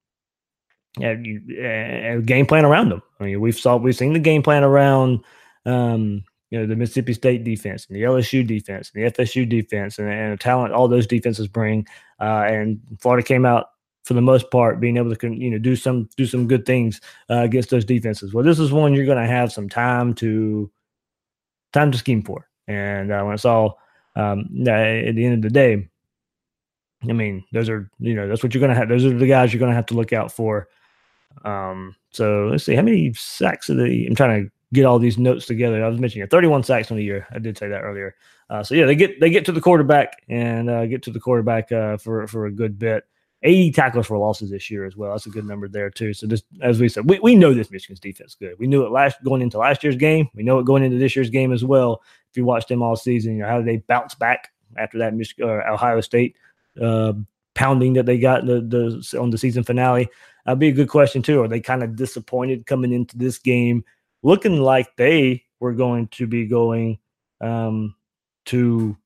uh, 0.99 2.21
game 2.25 2.47
plan 2.47 2.65
around 2.65 2.91
them. 2.91 3.03
I 3.21 3.25
mean, 3.25 3.41
we've 3.41 3.59
saw 3.59 3.77
we've 3.77 3.97
seen 3.97 4.13
the 4.13 4.19
game 4.19 4.43
plan 4.43 4.65
around 4.65 5.25
um, 5.67 6.25
you 6.51 6.59
know 6.59 6.67
the 6.67 6.77
Mississippi 6.77 7.13
State 7.13 7.45
defense 7.45 7.87
and 7.87 7.97
the 7.97 8.03
LSU 8.03 8.47
defense 8.47 8.91
and 8.95 9.05
the 9.05 9.11
FSU 9.11 9.49
defense 9.49 9.99
and, 9.99 10.09
and 10.09 10.33
the 10.33 10.37
talent 10.37 10.75
all 10.75 10.89
those 10.89 11.07
defenses 11.07 11.47
bring. 11.47 11.87
Uh, 12.21 12.45
and 12.47 12.81
Florida 13.01 13.27
came 13.27 13.47
out 13.47 13.71
for 14.03 14.15
the 14.15 14.21
most 14.21 14.51
part 14.51 14.81
being 14.81 14.97
able 14.97 15.15
to 15.15 15.35
you 15.35 15.51
know 15.51 15.59
do 15.59 15.77
some 15.77 16.09
do 16.17 16.27
some 16.27 16.49
good 16.49 16.67
things 16.67 17.01
uh, 17.31 17.41
against 17.43 17.71
those 17.71 17.85
defenses. 17.85 18.35
Well, 18.35 18.45
this 18.45 18.59
is 18.59 18.73
one 18.73 18.95
you're 18.95 19.07
going 19.07 19.23
to 19.23 19.33
have 19.33 19.53
some 19.53 19.69
time 19.69 20.15
to 20.15 20.71
time 21.73 21.93
to 21.93 21.99
scheme 21.99 22.23
for. 22.23 22.49
And 22.67 23.13
uh, 23.13 23.23
when 23.23 23.35
it's 23.35 23.45
all 23.45 23.79
um, 24.17 24.41
at 24.67 25.15
the 25.15 25.25
end 25.25 25.35
of 25.35 25.43
the 25.43 25.51
day, 25.51 25.89
I 27.09 27.13
mean, 27.13 27.45
those 27.53 27.69
are 27.69 27.91
you 27.99 28.15
know 28.15 28.29
that's 28.29 28.43
what 28.43 28.55
you're 28.55 28.61
gonna 28.61 28.75
have. 28.75 28.89
Those 28.89 29.05
are 29.05 29.17
the 29.17 29.27
guys 29.27 29.53
you're 29.53 29.61
gonna 29.61 29.75
have 29.75 29.87
to 29.87 29.95
look 29.95 30.13
out 30.13 30.33
for. 30.33 30.69
Um, 31.45 31.97
so 32.11 32.49
let's 32.51 32.65
see 32.65 32.75
how 32.75 32.83
many 32.83 33.13
sacks 33.15 33.69
of 33.69 33.77
the. 33.77 34.07
I'm 34.07 34.15
trying 34.15 34.45
to 34.45 34.51
get 34.73 34.85
all 34.85 34.99
these 34.99 35.19
notes 35.19 35.47
together. 35.47 35.85
I 35.85 35.89
was 35.89 36.01
mentioning 36.01 36.27
31 36.29 36.63
sacks 36.65 36.91
on 36.91 36.97
the 36.97 37.05
year. 37.05 37.27
I 37.31 37.39
did 37.39 37.59
say 37.59 37.69
that 37.69 37.83
earlier. 37.83 38.15
Uh, 38.49 38.63
so 38.63 38.75
yeah, 38.75 38.87
they 38.87 38.97
get 38.97 39.21
they 39.21 39.31
get 39.31 39.45
to 39.47 39.53
the 39.53 39.61
quarterback 39.61 40.23
and 40.29 40.69
uh, 40.69 40.87
get 40.87 41.03
to 41.05 41.11
the 41.11 41.21
quarterback 41.21 41.71
uh, 41.73 41.97
for 41.97 42.27
for 42.27 42.47
a 42.47 42.53
good 42.53 42.79
bit. 42.79 43.05
80 43.43 43.73
tackles 43.73 44.07
for 44.07 44.19
losses 44.19 44.51
this 44.51 44.71
year 44.71 44.85
as 44.85 44.97
well. 44.97 45.13
That's 45.13 45.27
a 45.27 45.31
good 45.31 45.47
number 45.47 45.67
there 45.67 45.89
too. 45.89 46.13
So 46.13 46.27
just 46.27 46.45
as 46.61 46.79
we 46.79 46.91
said, 46.91 47.09
we, 47.09 47.19
we 47.21 47.35
know 47.35 47.55
this 47.55 47.71
Michigan's 47.71 48.01
defense 48.01 48.35
good. 48.35 48.55
We 48.59 48.67
knew 48.67 48.85
it 48.85 48.93
last 48.93 49.23
going 49.25 49.41
into 49.41 49.57
last 49.57 49.83
year's 49.83 49.97
game. 49.97 50.29
We 50.35 50.43
know 50.43 50.59
it 50.59 50.67
going 50.67 50.83
into 50.83 50.99
this 50.99 51.17
year's 51.17 51.31
game 51.31 51.53
as 51.53 51.65
well. 51.65 52.03
If 52.31 52.37
you 52.37 52.45
watched 52.45 52.69
them 52.69 52.83
all 52.83 52.97
season, 52.97 53.37
you 53.37 53.43
know 53.43 53.49
how 53.49 53.63
they 53.63 53.79
bounce 53.79 54.15
back 54.15 54.51
after 54.77 54.99
that 54.99 55.15
Michigan 55.15 55.49
or 55.49 55.67
Ohio 55.67 56.03
State 56.03 56.37
uh, 56.81 57.15
pounding 57.55 57.95
that 57.95 58.05
they 58.05 58.19
got 58.19 58.45
the, 58.45 58.61
the 58.61 59.19
on 59.19 59.31
the 59.31 59.39
season 59.39 59.65
finale? 59.65 60.09
That'd 60.45 60.59
be 60.59 60.69
a 60.69 60.73
good 60.73 60.89
question 60.89 61.23
too. 61.23 61.43
Are 61.43 61.49
they 61.49 61.61
kind 61.61 61.83
of 61.83 61.97
disappointed 61.97 62.67
coming 62.67 62.93
into 62.93 63.17
this 63.19 63.39
game, 63.39 63.85
looking 64.23 64.61
like 64.61 64.97
they 64.97 65.45
were 65.61 65.73
going 65.73 66.09
to 66.09 66.27
be 66.27 66.47
going 66.47 66.99
um, 67.41 67.95
to 68.47 68.97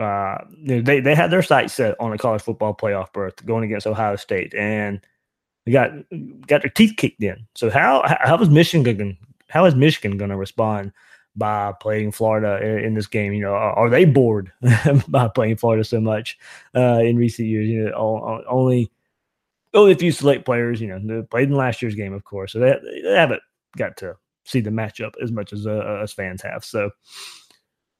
uh, 0.00 0.38
they 0.60 1.00
they 1.00 1.14
had 1.14 1.30
their 1.30 1.42
sights 1.42 1.74
set 1.74 1.98
on 2.00 2.12
a 2.12 2.18
college 2.18 2.42
football 2.42 2.74
playoff 2.74 3.12
berth 3.12 3.44
going 3.46 3.64
against 3.64 3.86
Ohio 3.86 4.16
State, 4.16 4.54
and 4.54 5.00
they 5.64 5.72
got 5.72 5.90
got 6.46 6.62
their 6.62 6.70
teeth 6.70 6.94
kicked 6.96 7.22
in. 7.22 7.46
So 7.54 7.70
how 7.70 8.02
how 8.06 8.36
is 8.38 8.48
Michigan 8.48 9.16
how 9.48 9.64
is 9.66 9.74
Michigan 9.74 10.16
going 10.18 10.30
to 10.30 10.36
respond 10.36 10.92
by 11.36 11.72
playing 11.80 12.12
Florida 12.12 12.60
in, 12.84 12.94
this 12.94 13.06
game? 13.06 13.32
You 13.32 13.42
know, 13.42 13.54
are, 13.54 13.72
are 13.72 13.90
they 13.90 14.04
bored 14.04 14.52
by 15.08 15.28
playing 15.28 15.56
Florida 15.56 15.84
so 15.84 16.00
much 16.00 16.38
uh, 16.74 17.00
in 17.00 17.16
recent 17.16 17.48
years? 17.48 17.68
You 17.68 17.84
know, 17.84 18.42
only 18.48 18.90
only 19.74 19.92
a 19.92 19.96
few 19.96 20.12
select 20.12 20.44
players. 20.44 20.80
You 20.80 20.88
know, 20.88 21.00
they 21.02 21.26
played 21.26 21.48
in 21.48 21.56
last 21.56 21.82
year's 21.82 21.94
game, 21.94 22.12
of 22.12 22.24
course, 22.24 22.52
so 22.52 22.58
they, 22.58 22.78
they 23.02 23.14
haven't 23.14 23.42
got 23.76 23.96
to 23.98 24.14
see 24.44 24.60
the 24.60 24.70
matchup 24.70 25.12
as 25.22 25.32
much 25.32 25.52
as 25.52 25.66
uh, 25.66 25.70
us 25.70 26.12
fans 26.12 26.42
have. 26.42 26.64
So 26.64 26.90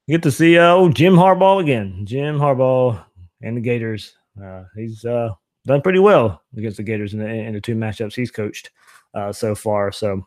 get 0.07 0.23
to 0.23 0.31
see 0.31 0.57
uh, 0.57 0.73
old 0.73 0.95
Jim 0.95 1.15
Harbaugh 1.15 1.61
again. 1.61 2.05
Jim 2.05 2.37
Harbaugh 2.37 3.03
and 3.41 3.57
the 3.57 3.61
Gators. 3.61 4.15
Uh, 4.41 4.63
he's 4.75 5.05
uh, 5.05 5.29
done 5.65 5.81
pretty 5.81 5.99
well 5.99 6.41
against 6.57 6.77
the 6.77 6.83
Gators 6.83 7.13
in 7.13 7.19
the, 7.19 7.27
in 7.27 7.53
the 7.53 7.61
two 7.61 7.75
matchups 7.75 8.15
he's 8.15 8.31
coached 8.31 8.71
uh, 9.13 9.31
so 9.31 9.55
far. 9.55 9.91
So 9.91 10.25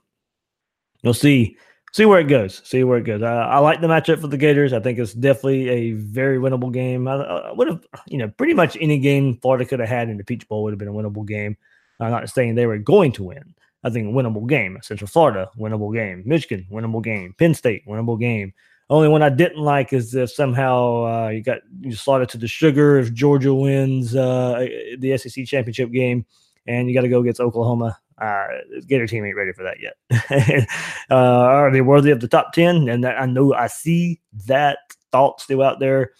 you'll 1.02 1.14
see 1.14 1.56
see 1.92 2.04
where 2.04 2.20
it 2.20 2.28
goes. 2.28 2.62
See 2.64 2.84
where 2.84 2.98
it 2.98 3.04
goes. 3.04 3.22
I 3.22 3.58
like 3.58 3.80
the 3.80 3.86
matchup 3.86 4.20
for 4.20 4.28
the 4.28 4.36
Gators. 4.36 4.72
I 4.72 4.80
think 4.80 4.98
it's 4.98 5.12
definitely 5.12 5.68
a 5.68 5.92
very 5.92 6.38
winnable 6.38 6.72
game. 6.72 7.08
I, 7.08 7.14
I 7.14 7.52
would 7.52 7.68
have, 7.68 7.84
you 8.06 8.18
know, 8.18 8.28
pretty 8.28 8.54
much 8.54 8.76
any 8.80 8.98
game 8.98 9.38
Florida 9.40 9.64
could 9.64 9.80
have 9.80 9.88
had 9.88 10.08
in 10.08 10.16
the 10.16 10.24
Peach 10.24 10.48
Bowl 10.48 10.62
would 10.64 10.72
have 10.72 10.78
been 10.78 10.88
a 10.88 10.92
winnable 10.92 11.26
game. 11.26 11.56
I'm 12.00 12.10
not 12.10 12.28
saying 12.30 12.54
they 12.54 12.66
were 12.66 12.78
going 12.78 13.12
to 13.12 13.24
win. 13.24 13.54
I 13.84 13.90
think 13.90 14.14
winnable 14.14 14.48
game. 14.48 14.78
Central 14.82 15.08
Florida, 15.08 15.50
winnable 15.58 15.94
game. 15.94 16.22
Michigan, 16.26 16.66
winnable 16.70 17.02
game. 17.02 17.34
Penn 17.38 17.54
State, 17.54 17.86
winnable 17.86 18.18
game. 18.18 18.52
Only 18.90 19.08
one 19.08 19.22
I 19.22 19.28
didn't 19.28 19.60
like 19.60 19.92
is 19.92 20.14
if 20.14 20.30
somehow 20.30 21.04
uh, 21.04 21.28
you 21.28 21.42
got 21.42 21.58
you 21.80 21.92
slotted 21.92 22.30
to 22.30 22.38
the 22.38 22.48
sugar 22.48 22.98
if 22.98 23.12
Georgia 23.12 23.54
wins 23.54 24.16
uh, 24.16 24.66
the 24.98 25.16
SEC 25.18 25.44
championship 25.44 25.92
game, 25.92 26.24
and 26.66 26.88
you 26.88 26.94
got 26.94 27.02
to 27.02 27.08
go 27.08 27.20
against 27.20 27.40
Oklahoma. 27.40 27.98
Uh, 28.20 28.46
Gator 28.86 29.06
team 29.06 29.24
ain't 29.24 29.36
ready 29.36 29.52
for 29.52 29.62
that 29.62 29.78
yet. 29.80 30.68
uh, 31.10 31.14
are 31.14 31.70
they 31.70 31.80
worthy 31.80 32.10
of 32.10 32.20
the 32.20 32.28
top 32.28 32.52
ten? 32.52 32.88
And 32.88 33.04
that, 33.04 33.20
I 33.20 33.26
know 33.26 33.54
I 33.54 33.68
see 33.68 34.20
that 34.46 34.78
thought 35.12 35.40
still 35.40 35.62
out 35.62 35.80
there. 35.80 36.12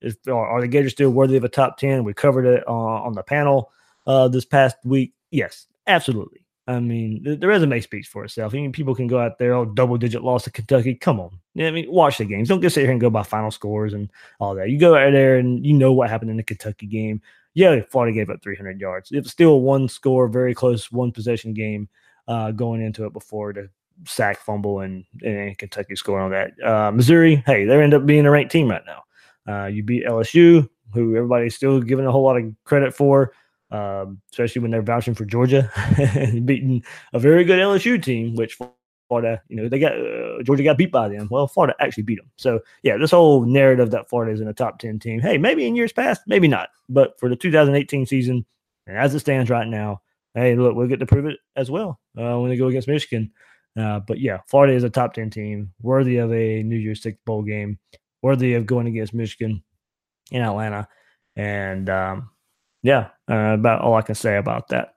Is, 0.00 0.16
are, 0.26 0.46
are 0.46 0.60
the 0.60 0.68
Gators 0.68 0.92
still 0.92 1.10
worthy 1.10 1.36
of 1.36 1.44
a 1.44 1.48
top 1.48 1.78
ten? 1.78 2.04
We 2.04 2.14
covered 2.14 2.46
it 2.46 2.66
on, 2.66 3.06
on 3.06 3.12
the 3.14 3.22
panel 3.22 3.70
uh, 4.06 4.28
this 4.28 4.44
past 4.44 4.76
week. 4.84 5.12
Yes, 5.30 5.66
absolutely. 5.86 6.43
I 6.66 6.80
mean, 6.80 7.22
the, 7.22 7.36
the, 7.36 7.46
resume 7.46 7.80
speaks 7.80 8.08
for 8.08 8.24
itself. 8.24 8.54
I 8.54 8.56
mean, 8.56 8.72
people 8.72 8.94
can 8.94 9.06
go 9.06 9.18
out 9.18 9.38
there, 9.38 9.52
oh, 9.52 9.66
double 9.66 9.98
digit 9.98 10.24
loss 10.24 10.44
to 10.44 10.50
Kentucky. 10.50 10.94
Come 10.94 11.20
on. 11.20 11.38
I 11.58 11.70
mean, 11.70 11.90
watch 11.90 12.18
the 12.18 12.24
games. 12.24 12.48
Don't 12.48 12.62
just 12.62 12.74
sit 12.74 12.82
here 12.82 12.90
and 12.90 13.00
go 13.00 13.10
by 13.10 13.22
final 13.22 13.50
scores 13.50 13.92
and 13.92 14.10
all 14.40 14.54
that. 14.54 14.70
You 14.70 14.78
go 14.78 14.96
out 14.96 15.12
there 15.12 15.36
and 15.36 15.64
you 15.64 15.74
know 15.74 15.92
what 15.92 16.08
happened 16.08 16.30
in 16.30 16.38
the 16.38 16.42
Kentucky 16.42 16.86
game. 16.86 17.20
Yeah, 17.52 17.80
Florida 17.90 18.14
gave 18.14 18.30
up 18.30 18.42
300 18.42 18.80
yards. 18.80 19.12
It 19.12 19.22
was 19.22 19.30
still 19.30 19.60
one 19.60 19.88
score, 19.88 20.26
very 20.26 20.54
close, 20.54 20.90
one 20.90 21.12
possession 21.12 21.52
game 21.52 21.88
uh, 22.26 22.50
going 22.50 22.80
into 22.80 23.04
it 23.04 23.12
before 23.12 23.52
the 23.52 23.68
sack, 24.06 24.38
fumble, 24.38 24.80
and, 24.80 25.04
and 25.22 25.56
Kentucky 25.58 25.96
scoring 25.96 26.24
on 26.24 26.30
that. 26.30 26.66
Uh, 26.66 26.90
Missouri, 26.90 27.36
hey, 27.46 27.64
they 27.64 27.80
end 27.80 27.94
up 27.94 28.06
being 28.06 28.26
a 28.26 28.30
ranked 28.30 28.50
team 28.50 28.70
right 28.70 28.82
now. 28.86 29.04
Uh, 29.46 29.66
you 29.66 29.82
beat 29.82 30.06
LSU, 30.06 30.68
who 30.94 31.14
everybody's 31.14 31.54
still 31.54 31.80
giving 31.80 32.06
a 32.06 32.10
whole 32.10 32.24
lot 32.24 32.36
of 32.38 32.50
credit 32.64 32.94
for 32.94 33.32
um, 33.74 34.20
especially 34.30 34.62
when 34.62 34.70
they're 34.70 34.82
vouching 34.82 35.14
for 35.14 35.24
Georgia, 35.24 35.70
beating 36.44 36.84
a 37.12 37.18
very 37.18 37.44
good 37.44 37.58
LSU 37.58 38.00
team, 38.00 38.36
which 38.36 38.56
Florida, 39.08 39.42
you 39.48 39.56
know, 39.56 39.68
they 39.68 39.80
got 39.80 39.92
uh, 39.92 40.42
Georgia 40.44 40.62
got 40.62 40.78
beat 40.78 40.92
by 40.92 41.08
them. 41.08 41.26
Well, 41.28 41.48
Florida 41.48 41.74
actually 41.80 42.04
beat 42.04 42.18
them. 42.18 42.30
So 42.36 42.60
yeah, 42.84 42.96
this 42.96 43.10
whole 43.10 43.44
narrative 43.44 43.90
that 43.90 44.08
Florida 44.08 44.32
is 44.32 44.40
in 44.40 44.46
a 44.46 44.54
top 44.54 44.78
ten 44.78 45.00
team, 45.00 45.18
hey, 45.18 45.38
maybe 45.38 45.66
in 45.66 45.74
years 45.74 45.92
past, 45.92 46.22
maybe 46.28 46.46
not, 46.46 46.68
but 46.88 47.18
for 47.18 47.28
the 47.28 47.34
2018 47.34 48.06
season, 48.06 48.46
and 48.86 48.96
as 48.96 49.12
it 49.12 49.20
stands 49.20 49.50
right 49.50 49.66
now, 49.66 50.02
hey, 50.34 50.54
look, 50.54 50.76
we'll 50.76 50.86
get 50.86 51.00
to 51.00 51.06
prove 51.06 51.26
it 51.26 51.38
as 51.56 51.68
well 51.68 51.98
uh, 52.16 52.38
when 52.38 52.50
they 52.50 52.56
go 52.56 52.68
against 52.68 52.88
Michigan. 52.88 53.32
Uh, 53.76 53.98
but 53.98 54.20
yeah, 54.20 54.38
Florida 54.46 54.72
is 54.72 54.84
a 54.84 54.90
top 54.90 55.14
10 55.14 55.30
team, 55.30 55.72
worthy 55.82 56.18
of 56.18 56.32
a 56.32 56.62
New 56.62 56.76
Year's 56.76 57.02
Six 57.02 57.18
bowl 57.26 57.42
game, 57.42 57.78
worthy 58.22 58.54
of 58.54 58.66
going 58.66 58.86
against 58.86 59.14
Michigan 59.14 59.64
in 60.30 60.42
Atlanta. 60.42 60.86
And 61.34 61.90
um, 61.90 62.30
yeah, 62.84 63.08
uh, 63.30 63.54
about 63.54 63.80
all 63.80 63.94
I 63.94 64.02
can 64.02 64.14
say 64.14 64.36
about 64.36 64.68
that. 64.68 64.94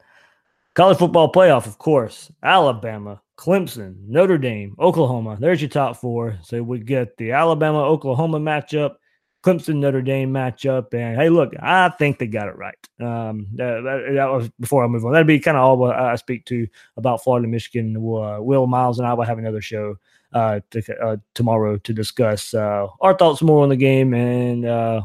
College 0.76 0.98
football 0.98 1.32
playoff, 1.32 1.66
of 1.66 1.78
course. 1.80 2.30
Alabama, 2.44 3.22
Clemson, 3.38 3.96
Notre 4.06 4.38
Dame, 4.38 4.76
Oklahoma. 4.78 5.38
There's 5.40 5.62
your 5.62 5.70
top 5.70 5.96
four. 5.96 6.38
So 6.44 6.62
we 6.62 6.80
get 6.80 7.16
the 7.16 7.32
Alabama 7.32 7.80
Oklahoma 7.80 8.40
matchup, 8.40 8.96
Clemson 9.42 9.78
Notre 9.78 10.02
Dame 10.02 10.32
matchup, 10.32 10.94
and 10.94 11.16
hey, 11.16 11.30
look, 11.30 11.54
I 11.62 11.88
think 11.90 12.20
they 12.20 12.28
got 12.28 12.50
it 12.50 12.58
right. 12.58 12.76
Um, 13.00 13.48
that, 13.56 13.82
that, 13.82 14.14
that 14.16 14.32
was 14.32 14.50
before 14.60 14.84
I 14.84 14.88
move 14.88 15.06
on. 15.06 15.14
That'd 15.14 15.26
be 15.26 15.40
kind 15.40 15.56
of 15.56 15.64
all 15.64 15.90
I 15.90 16.16
speak 16.16 16.46
to 16.48 16.68
about 16.98 17.24
Florida, 17.24 17.48
Michigan. 17.48 17.96
Uh, 17.96 18.42
Will 18.42 18.68
Miles 18.68 19.00
and 19.00 19.08
I 19.08 19.14
will 19.14 19.24
have 19.24 19.40
another 19.40 19.62
show 19.62 19.96
uh, 20.34 20.60
to, 20.72 21.00
uh, 21.02 21.18
tomorrow 21.36 21.78
to 21.78 21.94
discuss 21.94 22.54
uh, 22.54 22.88
our 23.00 23.18
thoughts 23.18 23.42
more 23.42 23.64
on 23.64 23.70
the 23.70 23.78
game 23.78 24.14
and 24.14 24.66
uh, 24.66 25.02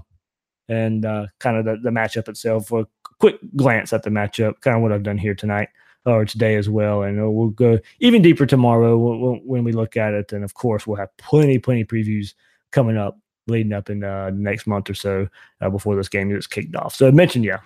and 0.73 1.05
uh, 1.05 1.27
kind 1.39 1.57
of 1.57 1.65
the, 1.65 1.77
the 1.83 1.91
matchup 1.91 2.29
itself. 2.29 2.73
A 2.73 2.87
quick 3.19 3.37
glance 3.57 3.93
at 3.93 4.03
the 4.03 4.11
matchup, 4.11 4.61
kind 4.61 4.77
of 4.77 4.83
what 4.83 4.93
I've 4.93 5.03
done 5.03 5.19
here 5.19 5.35
tonight 5.35 5.69
or 6.05 6.25
today 6.25 6.57
as 6.57 6.69
well. 6.69 7.03
And 7.03 7.21
uh, 7.21 7.31
we'll 7.31 7.49
go 7.51 7.79
even 8.01 8.23
deeper 8.23 8.47
tomorrow 8.47 8.97
when 9.45 9.65
we 9.65 9.73
look 9.73 9.97
at 9.97 10.15
it. 10.15 10.33
And 10.33 10.45
of 10.45 10.55
course, 10.55 10.87
we'll 10.87 10.97
have 10.97 11.17
plenty, 11.19 11.59
plenty 11.59 11.85
previews 11.85 12.35
coming 12.71 12.97
up 12.97 13.19
leading 13.49 13.73
up 13.73 13.91
in 13.91 14.03
uh, 14.03 14.27
the 14.27 14.39
next 14.39 14.67
month 14.67 14.89
or 14.89 14.95
so 14.95 15.29
uh, 15.61 15.69
before 15.69 15.97
this 15.97 16.09
game 16.09 16.31
gets 16.31 16.47
kicked 16.47 16.75
off. 16.77 16.95
So 16.95 17.09
I 17.09 17.11
mentioned, 17.11 17.45
yeah, 17.45 17.59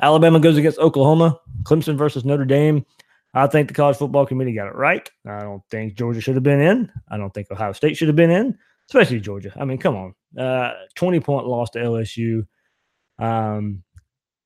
Alabama 0.00 0.40
goes 0.40 0.56
against 0.56 0.78
Oklahoma, 0.78 1.38
Clemson 1.64 1.96
versus 1.96 2.24
Notre 2.24 2.44
Dame. 2.44 2.86
I 3.34 3.46
think 3.46 3.68
the 3.68 3.74
college 3.74 3.96
football 3.96 4.26
committee 4.26 4.52
got 4.52 4.68
it 4.68 4.74
right. 4.74 5.08
I 5.26 5.40
don't 5.40 5.62
think 5.70 5.94
Georgia 5.94 6.20
should 6.20 6.34
have 6.34 6.42
been 6.44 6.60
in. 6.60 6.92
I 7.08 7.16
don't 7.16 7.32
think 7.32 7.50
Ohio 7.50 7.72
State 7.72 7.96
should 7.96 8.08
have 8.08 8.16
been 8.16 8.30
in 8.30 8.58
especially 8.92 9.20
Georgia. 9.20 9.52
I 9.58 9.64
mean, 9.64 9.78
come 9.78 9.96
on, 9.96 10.14
uh, 10.38 10.72
twenty 10.94 11.18
point 11.18 11.46
loss 11.46 11.70
to 11.70 11.78
LSU, 11.78 12.46
um, 13.18 13.82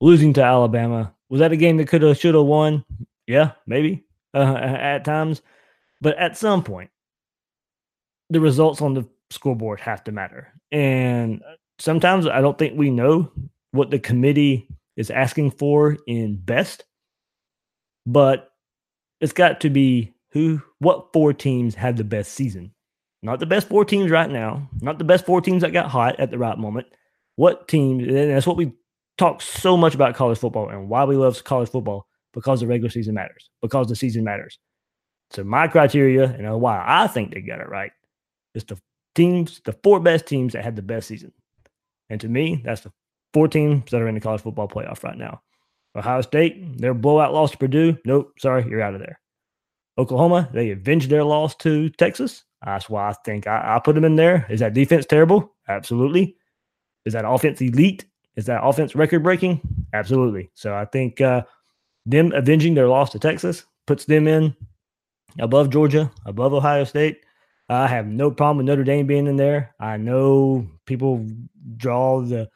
losing 0.00 0.32
to 0.34 0.42
Alabama. 0.42 1.12
Was 1.28 1.40
that 1.40 1.52
a 1.52 1.56
game 1.56 1.78
that 1.78 1.88
could 1.88 2.02
have, 2.02 2.16
should 2.16 2.36
have 2.36 2.44
won? 2.44 2.84
Yeah, 3.26 3.52
maybe 3.66 4.04
uh, 4.34 4.54
at 4.54 5.04
times, 5.04 5.42
but 6.00 6.16
at 6.16 6.36
some 6.36 6.62
point, 6.62 6.90
the 8.30 8.40
results 8.40 8.80
on 8.80 8.94
the 8.94 9.08
scoreboard 9.30 9.80
have 9.80 10.04
to 10.04 10.12
matter. 10.12 10.52
And 10.70 11.42
sometimes 11.80 12.28
I 12.28 12.40
don't 12.40 12.56
think 12.56 12.78
we 12.78 12.90
know 12.90 13.32
what 13.72 13.90
the 13.90 13.98
committee 13.98 14.68
is 14.96 15.10
asking 15.10 15.50
for 15.52 15.98
in 16.06 16.36
best, 16.36 16.84
but 18.06 18.52
it's 19.20 19.32
got 19.32 19.60
to 19.62 19.70
be 19.70 20.14
who, 20.30 20.62
what 20.78 21.12
four 21.12 21.32
teams 21.32 21.74
had 21.74 21.96
the 21.96 22.04
best 22.04 22.32
season 22.32 22.72
not 23.26 23.40
the 23.40 23.46
best 23.46 23.68
four 23.68 23.84
teams 23.84 24.08
right 24.08 24.30
now, 24.30 24.70
not 24.80 24.98
the 24.98 25.04
best 25.04 25.26
four 25.26 25.40
teams 25.40 25.62
that 25.62 25.72
got 25.72 25.90
hot 25.90 26.20
at 26.20 26.30
the 26.30 26.38
right 26.38 26.56
moment. 26.56 26.86
What 27.34 27.66
teams, 27.66 28.04
and 28.06 28.30
that's 28.30 28.46
what 28.46 28.56
we 28.56 28.72
talk 29.18 29.42
so 29.42 29.76
much 29.76 29.96
about 29.96 30.14
college 30.14 30.38
football 30.38 30.68
and 30.68 30.88
why 30.88 31.04
we 31.04 31.16
love 31.16 31.42
college 31.42 31.68
football 31.68 32.06
because 32.32 32.60
the 32.60 32.68
regular 32.68 32.88
season 32.88 33.14
matters, 33.14 33.50
because 33.62 33.88
the 33.88 33.96
season 33.96 34.22
matters. 34.22 34.60
So 35.32 35.42
my 35.42 35.66
criteria 35.66 36.24
and 36.24 36.60
why 36.60 36.84
I 36.86 37.08
think 37.08 37.34
they 37.34 37.40
got 37.40 37.60
it 37.60 37.68
right 37.68 37.90
is 38.54 38.62
the 38.62 38.78
teams, 39.16 39.60
the 39.64 39.72
four 39.82 39.98
best 39.98 40.26
teams 40.26 40.52
that 40.52 40.62
had 40.62 40.76
the 40.76 40.82
best 40.82 41.08
season. 41.08 41.32
And 42.08 42.20
to 42.20 42.28
me, 42.28 42.62
that's 42.64 42.82
the 42.82 42.92
four 43.34 43.48
teams 43.48 43.90
that 43.90 44.00
are 44.00 44.06
in 44.06 44.14
the 44.14 44.20
college 44.20 44.42
football 44.42 44.68
playoff 44.68 45.02
right 45.02 45.18
now. 45.18 45.42
Ohio 45.96 46.20
State, 46.20 46.78
their 46.78 46.94
blowout 46.94 47.34
loss 47.34 47.50
to 47.50 47.58
Purdue. 47.58 47.98
Nope, 48.04 48.34
sorry, 48.38 48.64
you're 48.68 48.82
out 48.82 48.94
of 48.94 49.00
there. 49.00 49.18
Oklahoma, 49.98 50.48
they 50.52 50.70
avenged 50.70 51.10
their 51.10 51.24
loss 51.24 51.56
to 51.56 51.88
Texas. 51.90 52.44
That's 52.66 52.90
why 52.90 53.08
I 53.08 53.14
think 53.24 53.46
I, 53.46 53.76
I 53.76 53.78
put 53.78 53.94
them 53.94 54.04
in 54.04 54.16
there. 54.16 54.44
Is 54.50 54.60
that 54.60 54.74
defense 54.74 55.06
terrible? 55.06 55.54
Absolutely. 55.68 56.36
Is 57.06 57.14
that 57.14 57.24
offense 57.26 57.60
elite? 57.62 58.04
Is 58.34 58.44
that 58.46 58.62
offense 58.62 58.94
record 58.94 59.22
breaking? 59.22 59.60
Absolutely. 59.94 60.50
So 60.54 60.74
I 60.74 60.84
think 60.84 61.20
uh, 61.20 61.42
them 62.04 62.32
avenging 62.32 62.74
their 62.74 62.88
loss 62.88 63.10
to 63.10 63.18
Texas 63.18 63.64
puts 63.86 64.04
them 64.04 64.26
in 64.28 64.54
above 65.38 65.70
Georgia, 65.70 66.10
above 66.26 66.52
Ohio 66.52 66.84
State. 66.84 67.20
I 67.68 67.86
have 67.86 68.06
no 68.06 68.30
problem 68.30 68.58
with 68.58 68.66
Notre 68.66 68.84
Dame 68.84 69.06
being 69.06 69.26
in 69.26 69.36
there. 69.36 69.74
I 69.80 69.96
know 69.96 70.66
people 70.86 71.26
draw 71.76 72.20
the 72.20 72.48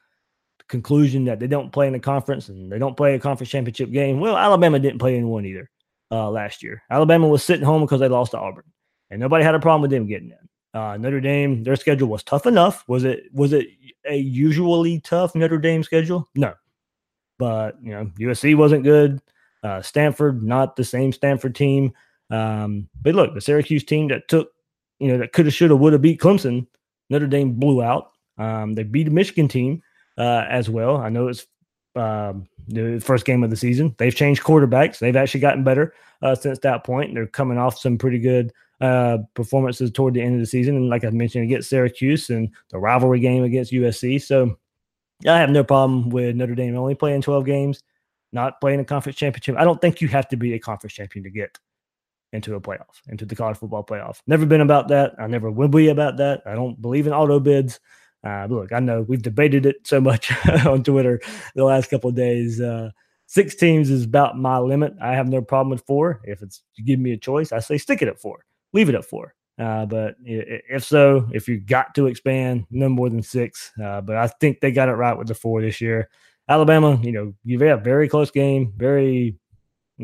conclusion 0.68 1.24
that 1.24 1.40
they 1.40 1.48
don't 1.48 1.72
play 1.72 1.86
in 1.86 1.92
the 1.92 2.00
conference 2.00 2.48
and 2.48 2.70
they 2.70 2.78
don't 2.78 2.96
play 2.96 3.14
a 3.14 3.18
conference 3.18 3.50
championship 3.50 3.90
game. 3.90 4.20
Well, 4.20 4.36
Alabama 4.36 4.78
didn't 4.78 5.00
play 5.00 5.16
in 5.16 5.28
one 5.28 5.46
either 5.46 5.70
uh, 6.10 6.30
last 6.30 6.62
year. 6.62 6.82
Alabama 6.90 7.28
was 7.28 7.42
sitting 7.42 7.64
home 7.64 7.82
because 7.82 8.00
they 8.00 8.08
lost 8.08 8.32
to 8.32 8.38
Auburn, 8.38 8.64
and 9.10 9.20
nobody 9.20 9.44
had 9.44 9.54
a 9.54 9.60
problem 9.60 9.82
with 9.82 9.90
them 9.90 10.06
getting 10.06 10.30
in. 10.30 10.80
Uh, 10.80 10.96
Notre 10.96 11.20
Dame, 11.20 11.64
their 11.64 11.76
schedule 11.76 12.08
was 12.08 12.22
tough 12.22 12.46
enough. 12.46 12.84
Was 12.88 13.04
it 13.04 13.24
was 13.32 13.52
it 13.52 13.66
a 14.08 14.16
usually 14.16 15.00
tough 15.00 15.34
Notre 15.34 15.58
Dame 15.58 15.82
schedule? 15.82 16.28
No, 16.34 16.54
but 17.38 17.76
you 17.82 17.90
know 17.92 18.06
USC 18.18 18.56
wasn't 18.56 18.84
good. 18.84 19.20
Uh, 19.62 19.82
Stanford, 19.82 20.42
not 20.42 20.76
the 20.76 20.84
same 20.84 21.12
Stanford 21.12 21.54
team. 21.54 21.92
Um, 22.30 22.88
but 23.02 23.14
look, 23.14 23.34
the 23.34 23.40
Syracuse 23.40 23.84
team 23.84 24.08
that 24.08 24.28
took, 24.28 24.52
you 24.98 25.08
know, 25.08 25.18
that 25.18 25.32
could 25.32 25.46
have, 25.46 25.54
should 25.54 25.70
have, 25.70 25.80
would 25.80 25.92
have 25.92 26.02
beat 26.02 26.20
Clemson, 26.20 26.66
Notre 27.10 27.26
Dame 27.26 27.52
blew 27.52 27.82
out. 27.82 28.12
Um, 28.38 28.74
they 28.74 28.84
beat 28.84 29.08
a 29.08 29.10
Michigan 29.10 29.48
team 29.48 29.82
uh, 30.16 30.46
as 30.48 30.70
well. 30.70 30.96
I 30.96 31.08
know 31.08 31.28
it's 31.28 31.46
um, 31.96 32.46
the 32.68 33.00
first 33.00 33.26
game 33.26 33.42
of 33.42 33.50
the 33.50 33.56
season. 33.56 33.94
They've 33.98 34.14
changed 34.14 34.42
quarterbacks. 34.42 34.98
They've 34.98 35.16
actually 35.16 35.40
gotten 35.40 35.64
better 35.64 35.92
uh, 36.22 36.34
since 36.34 36.58
that 36.60 36.84
point. 36.84 37.14
They're 37.14 37.26
coming 37.26 37.58
off 37.58 37.78
some 37.78 37.98
pretty 37.98 38.18
good 38.18 38.52
uh, 38.80 39.18
performances 39.34 39.90
toward 39.90 40.14
the 40.14 40.22
end 40.22 40.34
of 40.34 40.40
the 40.40 40.46
season. 40.46 40.76
And 40.76 40.88
like 40.88 41.04
I 41.04 41.10
mentioned, 41.10 41.44
against 41.44 41.68
Syracuse 41.68 42.30
and 42.30 42.50
the 42.70 42.78
rivalry 42.78 43.20
game 43.20 43.44
against 43.44 43.72
USC. 43.72 44.22
So 44.22 44.56
I 45.26 45.38
have 45.38 45.50
no 45.50 45.64
problem 45.64 46.10
with 46.10 46.36
Notre 46.36 46.54
Dame 46.54 46.76
only 46.76 46.94
playing 46.94 47.22
12 47.22 47.44
games, 47.44 47.82
not 48.32 48.60
playing 48.60 48.80
a 48.80 48.84
conference 48.84 49.18
championship. 49.18 49.56
I 49.58 49.64
don't 49.64 49.80
think 49.80 50.00
you 50.00 50.08
have 50.08 50.28
to 50.28 50.36
be 50.36 50.54
a 50.54 50.58
conference 50.58 50.94
champion 50.94 51.24
to 51.24 51.30
get 51.30 51.58
into 52.32 52.54
a 52.54 52.60
playoff, 52.60 53.00
into 53.08 53.26
the 53.26 53.36
college 53.36 53.58
football 53.58 53.84
playoff. 53.84 54.20
Never 54.26 54.46
been 54.46 54.60
about 54.60 54.88
that. 54.88 55.14
I 55.18 55.26
never 55.26 55.50
will 55.50 55.68
be 55.68 55.88
about 55.88 56.16
that. 56.18 56.42
I 56.46 56.54
don't 56.54 56.80
believe 56.80 57.06
in 57.06 57.12
auto 57.12 57.40
bids. 57.40 57.80
Uh, 58.22 58.46
look, 58.48 58.72
I 58.72 58.80
know 58.80 59.02
we've 59.02 59.22
debated 59.22 59.66
it 59.66 59.86
so 59.86 60.00
much 60.00 60.32
on 60.66 60.84
Twitter 60.84 61.20
the 61.54 61.64
last 61.64 61.90
couple 61.90 62.10
of 62.10 62.16
days. 62.16 62.60
Uh, 62.60 62.90
six 63.26 63.54
teams 63.54 63.90
is 63.90 64.04
about 64.04 64.38
my 64.38 64.58
limit. 64.58 64.94
I 65.00 65.14
have 65.14 65.28
no 65.28 65.40
problem 65.42 65.70
with 65.70 65.84
four. 65.86 66.20
If 66.24 66.42
it's 66.42 66.62
you 66.76 66.84
give 66.84 67.00
me 67.00 67.12
a 67.12 67.16
choice, 67.16 67.52
I 67.52 67.60
say 67.60 67.78
stick 67.78 68.02
it 68.02 68.08
at 68.08 68.20
four, 68.20 68.44
leave 68.72 68.88
it 68.88 68.94
at 68.94 69.04
four. 69.04 69.34
Uh, 69.58 69.84
but 69.84 70.14
if 70.24 70.84
so, 70.84 71.28
if 71.32 71.46
you 71.46 71.60
got 71.60 71.94
to 71.94 72.06
expand, 72.06 72.66
no 72.70 72.88
more 72.88 73.10
than 73.10 73.22
six. 73.22 73.70
Uh, 73.82 74.00
but 74.00 74.16
I 74.16 74.26
think 74.26 74.60
they 74.60 74.72
got 74.72 74.88
it 74.88 74.92
right 74.94 75.16
with 75.16 75.28
the 75.28 75.34
four 75.34 75.60
this 75.60 75.80
year. 75.80 76.08
Alabama, 76.48 76.98
you 77.02 77.12
know, 77.12 77.34
you 77.44 77.58
have 77.60 77.80
a 77.80 77.84
very 77.84 78.08
close 78.08 78.30
game, 78.30 78.72
very 78.76 79.36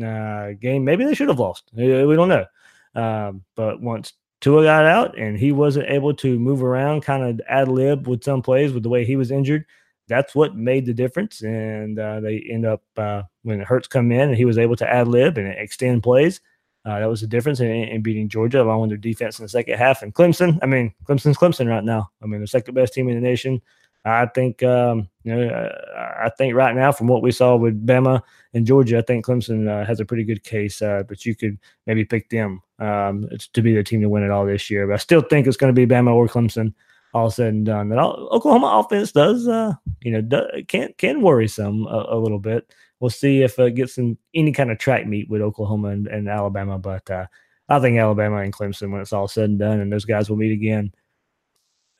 uh, 0.01 0.49
game. 0.61 0.85
Maybe 0.85 1.05
they 1.05 1.15
should 1.15 1.27
have 1.29 1.39
lost. 1.39 1.71
We 1.73 1.87
don't 1.87 2.29
know. 2.29 2.45
Um, 2.93 3.43
but 3.55 3.81
once 3.81 4.13
Tua 4.41 4.63
got 4.63 4.85
out 4.85 5.17
and 5.17 5.37
he 5.37 5.51
wasn't 5.51 5.89
able 5.89 6.13
to 6.15 6.39
move 6.39 6.63
around, 6.63 7.01
kind 7.01 7.23
of 7.23 7.41
ad 7.49 7.67
lib 7.67 8.07
with 8.07 8.23
some 8.23 8.41
plays 8.41 8.73
with 8.73 8.83
the 8.83 8.89
way 8.89 9.05
he 9.05 9.15
was 9.15 9.31
injured, 9.31 9.65
that's 10.07 10.35
what 10.35 10.55
made 10.55 10.85
the 10.85 10.93
difference. 10.93 11.41
And 11.41 11.99
uh, 11.99 12.19
they 12.19 12.45
end 12.49 12.65
up 12.65 12.83
uh, 12.95 13.23
when 13.41 13.59
Hurts 13.59 13.87
come 13.87 14.11
in 14.11 14.29
and 14.29 14.37
he 14.37 14.45
was 14.45 14.57
able 14.57 14.75
to 14.77 14.87
ad 14.87 15.07
lib 15.07 15.37
and 15.37 15.47
extend 15.47 16.03
plays. 16.03 16.41
Uh, 16.87 16.99
that 17.01 17.09
was 17.09 17.19
the 17.19 17.27
difference 17.27 17.59
in, 17.59 17.69
in, 17.69 18.01
beating 18.01 18.29
Georgia, 18.29 18.61
along 18.61 18.79
with 18.79 18.89
their 18.91 18.97
defense 18.97 19.39
in 19.39 19.43
the 19.43 19.49
second 19.49 19.77
half. 19.77 20.01
And 20.01 20.15
Clemson, 20.15 20.57
I 20.61 20.67
mean, 20.67 20.93
Clemson's 21.03 21.37
Clemson 21.37 21.67
right 21.67 21.83
now. 21.83 22.09
I 22.23 22.27
mean, 22.27 22.39
the 22.39 22.47
second 22.47 22.75
best 22.75 22.93
team 22.93 23.09
in 23.09 23.15
the 23.15 23.21
nation. 23.21 23.61
I 24.05 24.25
think 24.27 24.63
um, 24.63 25.09
you 25.23 25.35
know, 25.35 25.49
uh, 25.49 26.13
I 26.23 26.29
think 26.37 26.55
right 26.55 26.73
now 26.73 26.93
from 26.93 27.07
what 27.07 27.21
we 27.21 27.31
saw 27.31 27.57
with 27.57 27.85
Bama 27.85 28.21
and 28.53 28.65
Georgia, 28.65 28.99
I 28.99 29.01
think 29.01 29.25
Clemson 29.25 29.67
uh, 29.67 29.85
has 29.85 29.99
a 29.99 30.05
pretty 30.05 30.23
good 30.23 30.45
case. 30.45 30.81
Uh, 30.81 31.03
but 31.05 31.25
you 31.25 31.35
could 31.35 31.57
maybe 31.87 32.05
pick 32.05 32.29
them 32.29 32.61
um, 32.79 33.27
to 33.51 33.61
be 33.61 33.75
the 33.75 33.83
team 33.83 33.99
to 33.99 34.07
win 34.07 34.23
it 34.23 34.31
all 34.31 34.45
this 34.45 34.69
year. 34.69 34.87
But 34.87 34.93
I 34.93 34.97
still 34.97 35.21
think 35.21 35.45
it's 35.45 35.57
going 35.57 35.75
to 35.75 35.87
be 35.87 35.93
Bama 35.93 36.13
or 36.13 36.27
Clemson, 36.27 36.73
all 37.13 37.29
said 37.29 37.53
and 37.53 37.65
done. 37.65 37.89
That 37.89 37.99
Oklahoma 37.99 38.83
offense 38.83 39.11
does, 39.11 39.47
uh, 39.47 39.73
you 40.01 40.11
know, 40.11 40.21
do, 40.21 40.41
can 40.67 40.93
can 40.97 41.21
worry 41.21 41.47
some 41.47 41.87
a, 41.87 42.05
a, 42.09 42.17
little 42.17 42.39
bit. 42.39 42.73
We'll 42.99 43.09
see 43.09 43.41
if 43.41 43.59
it 43.59 43.75
gets 43.75 43.97
in 43.97 44.17
any 44.33 44.51
kind 44.51 44.71
of 44.71 44.77
track 44.77 45.07
meet 45.07 45.29
with 45.29 45.41
Oklahoma 45.41 45.89
and, 45.89 46.07
and 46.07 46.27
Alabama. 46.27 46.77
But 46.77 47.09
uh, 47.09 47.27
I 47.69 47.79
think 47.79 47.97
Alabama 47.97 48.37
and 48.37 48.53
Clemson, 48.53 48.91
when 48.91 49.01
it's 49.01 49.13
all 49.13 49.27
said 49.27 49.49
and 49.49 49.59
done, 49.59 49.79
and 49.79 49.91
those 49.91 50.05
guys 50.05 50.29
will 50.29 50.37
meet 50.37 50.51
again 50.51 50.91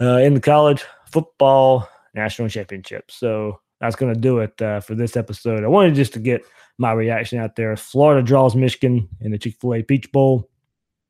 uh, 0.01 0.17
in 0.17 0.33
the 0.33 0.39
college 0.39 0.83
football 1.11 1.87
national 2.13 2.49
championship. 2.49 3.09
So 3.11 3.59
that's 3.79 3.95
going 3.95 4.13
to 4.13 4.19
do 4.19 4.39
it 4.39 4.59
uh, 4.61 4.79
for 4.79 4.95
this 4.95 5.15
episode. 5.15 5.63
I 5.63 5.67
wanted 5.67 5.95
just 5.95 6.13
to 6.13 6.19
get 6.19 6.43
my 6.77 6.91
reaction 6.91 7.39
out 7.39 7.55
there. 7.55 7.75
Florida 7.75 8.25
draws 8.25 8.55
Michigan 8.55 9.07
in 9.21 9.31
the 9.31 9.37
Chick 9.37 9.55
fil 9.59 9.75
A 9.75 9.83
Peach 9.83 10.11
Bowl. 10.11 10.49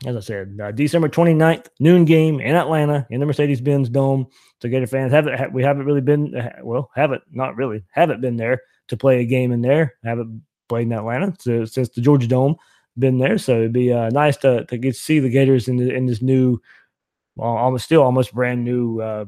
As 0.05 0.15
I 0.15 0.19
said, 0.19 0.60
uh, 0.62 0.71
December 0.71 1.10
29th, 1.10 1.69
noon 1.79 2.05
game 2.05 2.39
in 2.39 2.55
Atlanta 2.55 3.07
in 3.10 3.19
the 3.19 3.25
Mercedes 3.25 3.62
Benz 3.62 3.89
Dome. 3.89 4.27
So, 4.62 4.69
Gator 4.69 4.86
fans, 4.86 5.12
haven't 5.12 5.38
ha- 5.38 5.47
we 5.51 5.63
haven't 5.63 5.86
really 5.86 6.01
been, 6.01 6.33
well, 6.62 6.91
haven't, 6.95 7.23
not 7.31 7.55
really, 7.55 7.83
haven't 7.89 8.21
been 8.21 8.38
there 8.38 8.62
to 8.89 8.97
play 8.97 9.21
a 9.21 9.25
game 9.25 9.51
in 9.51 9.62
there. 9.62 9.95
Haven't 10.03 10.43
played 10.69 10.88
in 10.88 10.93
Atlanta 10.93 11.33
so, 11.39 11.65
since 11.65 11.89
the 11.89 12.01
Georgia 12.01 12.27
Dome 12.27 12.57
been 12.99 13.17
there. 13.17 13.39
So, 13.39 13.55
it'd 13.55 13.73
be 13.73 13.91
uh, 13.91 14.10
nice 14.12 14.38
to, 14.38 14.65
to 14.65 14.77
get 14.77 14.93
to 14.93 14.99
see 14.99 15.19
the 15.19 15.29
Gators 15.29 15.67
in, 15.67 15.77
the, 15.77 15.91
in 15.91 16.05
this 16.05 16.21
new, 16.21 16.62
well, 17.36 17.57
almost 17.57 17.86
still 17.86 18.03
almost 18.03 18.36
brand 18.36 18.63
new 18.63 19.01
uh, 19.01 19.25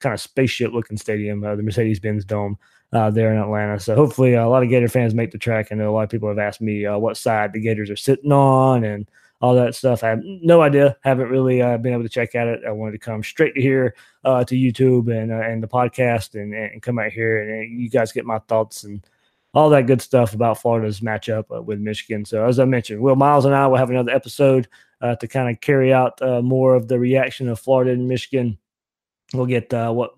kind 0.00 0.14
of 0.14 0.20
spaceship 0.20 0.72
looking 0.72 0.96
stadium, 0.96 1.44
uh, 1.44 1.54
the 1.54 1.62
Mercedes 1.62 2.00
Benz 2.00 2.24
Dome 2.24 2.56
uh, 2.92 3.10
there 3.10 3.32
in 3.32 3.38
Atlanta. 3.38 3.78
So 3.78 3.94
hopefully 3.94 4.36
uh, 4.36 4.44
a 4.44 4.48
lot 4.48 4.62
of 4.62 4.70
Gator 4.70 4.88
fans 4.88 5.14
make 5.14 5.32
the 5.32 5.38
trek. 5.38 5.68
I 5.70 5.74
know 5.74 5.90
a 5.90 5.92
lot 5.92 6.04
of 6.04 6.10
people 6.10 6.28
have 6.28 6.38
asked 6.38 6.60
me 6.60 6.86
uh, 6.86 6.98
what 6.98 7.16
side 7.16 7.52
the 7.52 7.60
Gators 7.60 7.90
are 7.90 7.96
sitting 7.96 8.32
on 8.32 8.84
and 8.84 9.08
all 9.40 9.54
that 9.54 9.74
stuff. 9.74 10.02
I 10.02 10.08
have 10.08 10.20
no 10.22 10.62
idea. 10.62 10.96
Haven't 11.02 11.28
really 11.28 11.62
uh, 11.62 11.78
been 11.78 11.92
able 11.92 12.02
to 12.02 12.08
check 12.08 12.34
at 12.34 12.48
it. 12.48 12.62
I 12.66 12.72
wanted 12.72 12.92
to 12.92 12.98
come 12.98 13.22
straight 13.22 13.54
to 13.54 13.60
here 13.60 13.94
uh, 14.24 14.44
to 14.44 14.54
YouTube 14.54 15.10
and 15.10 15.30
and 15.32 15.62
the 15.62 15.68
podcast 15.68 16.34
and, 16.34 16.54
and 16.54 16.82
come 16.82 16.98
out 16.98 17.12
here 17.12 17.40
and 17.40 17.80
you 17.80 17.88
guys 17.88 18.12
get 18.12 18.26
my 18.26 18.38
thoughts 18.40 18.84
and 18.84 19.06
all 19.54 19.70
that 19.70 19.86
good 19.86 20.02
stuff 20.02 20.34
about 20.34 20.60
Florida's 20.60 21.00
matchup 21.00 21.64
with 21.64 21.78
Michigan. 21.78 22.24
So 22.24 22.44
as 22.44 22.58
I 22.58 22.64
mentioned, 22.64 23.00
Will 23.00 23.16
Miles 23.16 23.44
and 23.44 23.54
I 23.54 23.66
will 23.66 23.78
have 23.78 23.90
another 23.90 24.12
episode 24.12 24.68
to 25.02 25.28
kind 25.28 25.48
of 25.48 25.60
carry 25.60 25.92
out 25.92 26.20
more 26.44 26.74
of 26.74 26.88
the 26.88 26.98
reaction 26.98 27.48
of 27.48 27.58
Florida 27.58 27.92
and 27.92 28.08
Michigan 28.08 28.58
we'll 29.34 29.46
get 29.46 29.72
uh, 29.72 29.92
what 29.92 30.12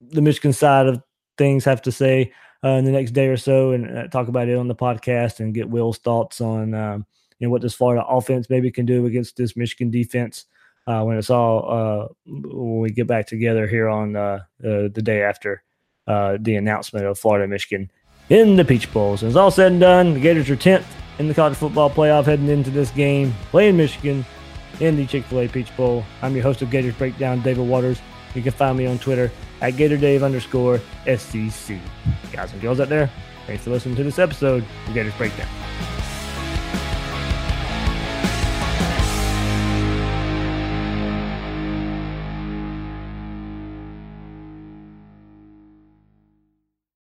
the 0.00 0.22
Michigan 0.22 0.52
side 0.52 0.86
of 0.86 1.02
things 1.38 1.64
have 1.64 1.82
to 1.82 1.92
say 1.92 2.32
uh, 2.64 2.70
in 2.70 2.84
the 2.84 2.90
next 2.90 3.12
day 3.12 3.28
or 3.28 3.36
so, 3.36 3.72
and 3.72 3.96
uh, 3.96 4.08
talk 4.08 4.28
about 4.28 4.48
it 4.48 4.56
on 4.56 4.68
the 4.68 4.74
podcast, 4.74 5.40
and 5.40 5.54
get 5.54 5.68
Will's 5.68 5.98
thoughts 5.98 6.40
on 6.40 6.74
um, 6.74 7.06
you 7.38 7.46
know 7.46 7.50
what 7.50 7.62
this 7.62 7.74
Florida 7.74 8.04
offense 8.06 8.48
maybe 8.48 8.70
can 8.70 8.86
do 8.86 9.06
against 9.06 9.36
this 9.36 9.56
Michigan 9.56 9.90
defense 9.90 10.46
uh, 10.86 11.02
when 11.02 11.18
it's 11.18 11.30
all 11.30 11.70
uh, 11.70 12.08
when 12.26 12.80
we 12.80 12.90
get 12.90 13.06
back 13.06 13.26
together 13.26 13.66
here 13.66 13.88
on 13.88 14.16
uh, 14.16 14.40
the 14.60 15.02
day 15.02 15.22
after 15.22 15.62
the 16.06 16.56
announcement 16.56 17.06
of 17.06 17.18
Florida 17.18 17.46
Michigan 17.46 17.90
in 18.28 18.56
the 18.56 18.64
Peach 18.64 18.92
Bowls. 18.92 19.22
And 19.22 19.30
it's 19.30 19.36
all 19.36 19.50
said 19.50 19.72
and 19.72 19.80
done. 19.80 20.14
The 20.14 20.20
Gators 20.20 20.50
are 20.50 20.56
tenth 20.56 20.86
in 21.18 21.28
the 21.28 21.34
college 21.34 21.56
football 21.56 21.90
playoff 21.90 22.24
heading 22.24 22.48
into 22.48 22.70
this 22.70 22.90
game, 22.90 23.34
playing 23.50 23.76
Michigan 23.76 24.24
in 24.80 24.96
the 24.96 25.06
Chick 25.06 25.24
Fil 25.24 25.40
A 25.40 25.48
Peach 25.48 25.74
Bowl. 25.76 26.04
I'm 26.22 26.34
your 26.34 26.42
host 26.42 26.62
of 26.62 26.70
Gators 26.70 26.94
Breakdown, 26.94 27.40
David 27.40 27.66
Waters. 27.66 28.00
You 28.34 28.42
can 28.42 28.52
find 28.52 28.76
me 28.76 28.86
on 28.86 28.98
Twitter 28.98 29.30
at 29.62 29.74
GatorDave 29.74 30.22
underscore 30.22 30.80
SEC. 31.06 31.78
Guys 32.32 32.52
and 32.52 32.60
girls 32.60 32.80
out 32.80 32.88
there, 32.88 33.10
thanks 33.46 33.64
for 33.64 33.70
listening 33.70 33.96
to 33.96 34.04
this 34.04 34.18
episode 34.18 34.64
of 34.86 34.94
Gators 34.94 35.14
Breakdown. 35.14 35.48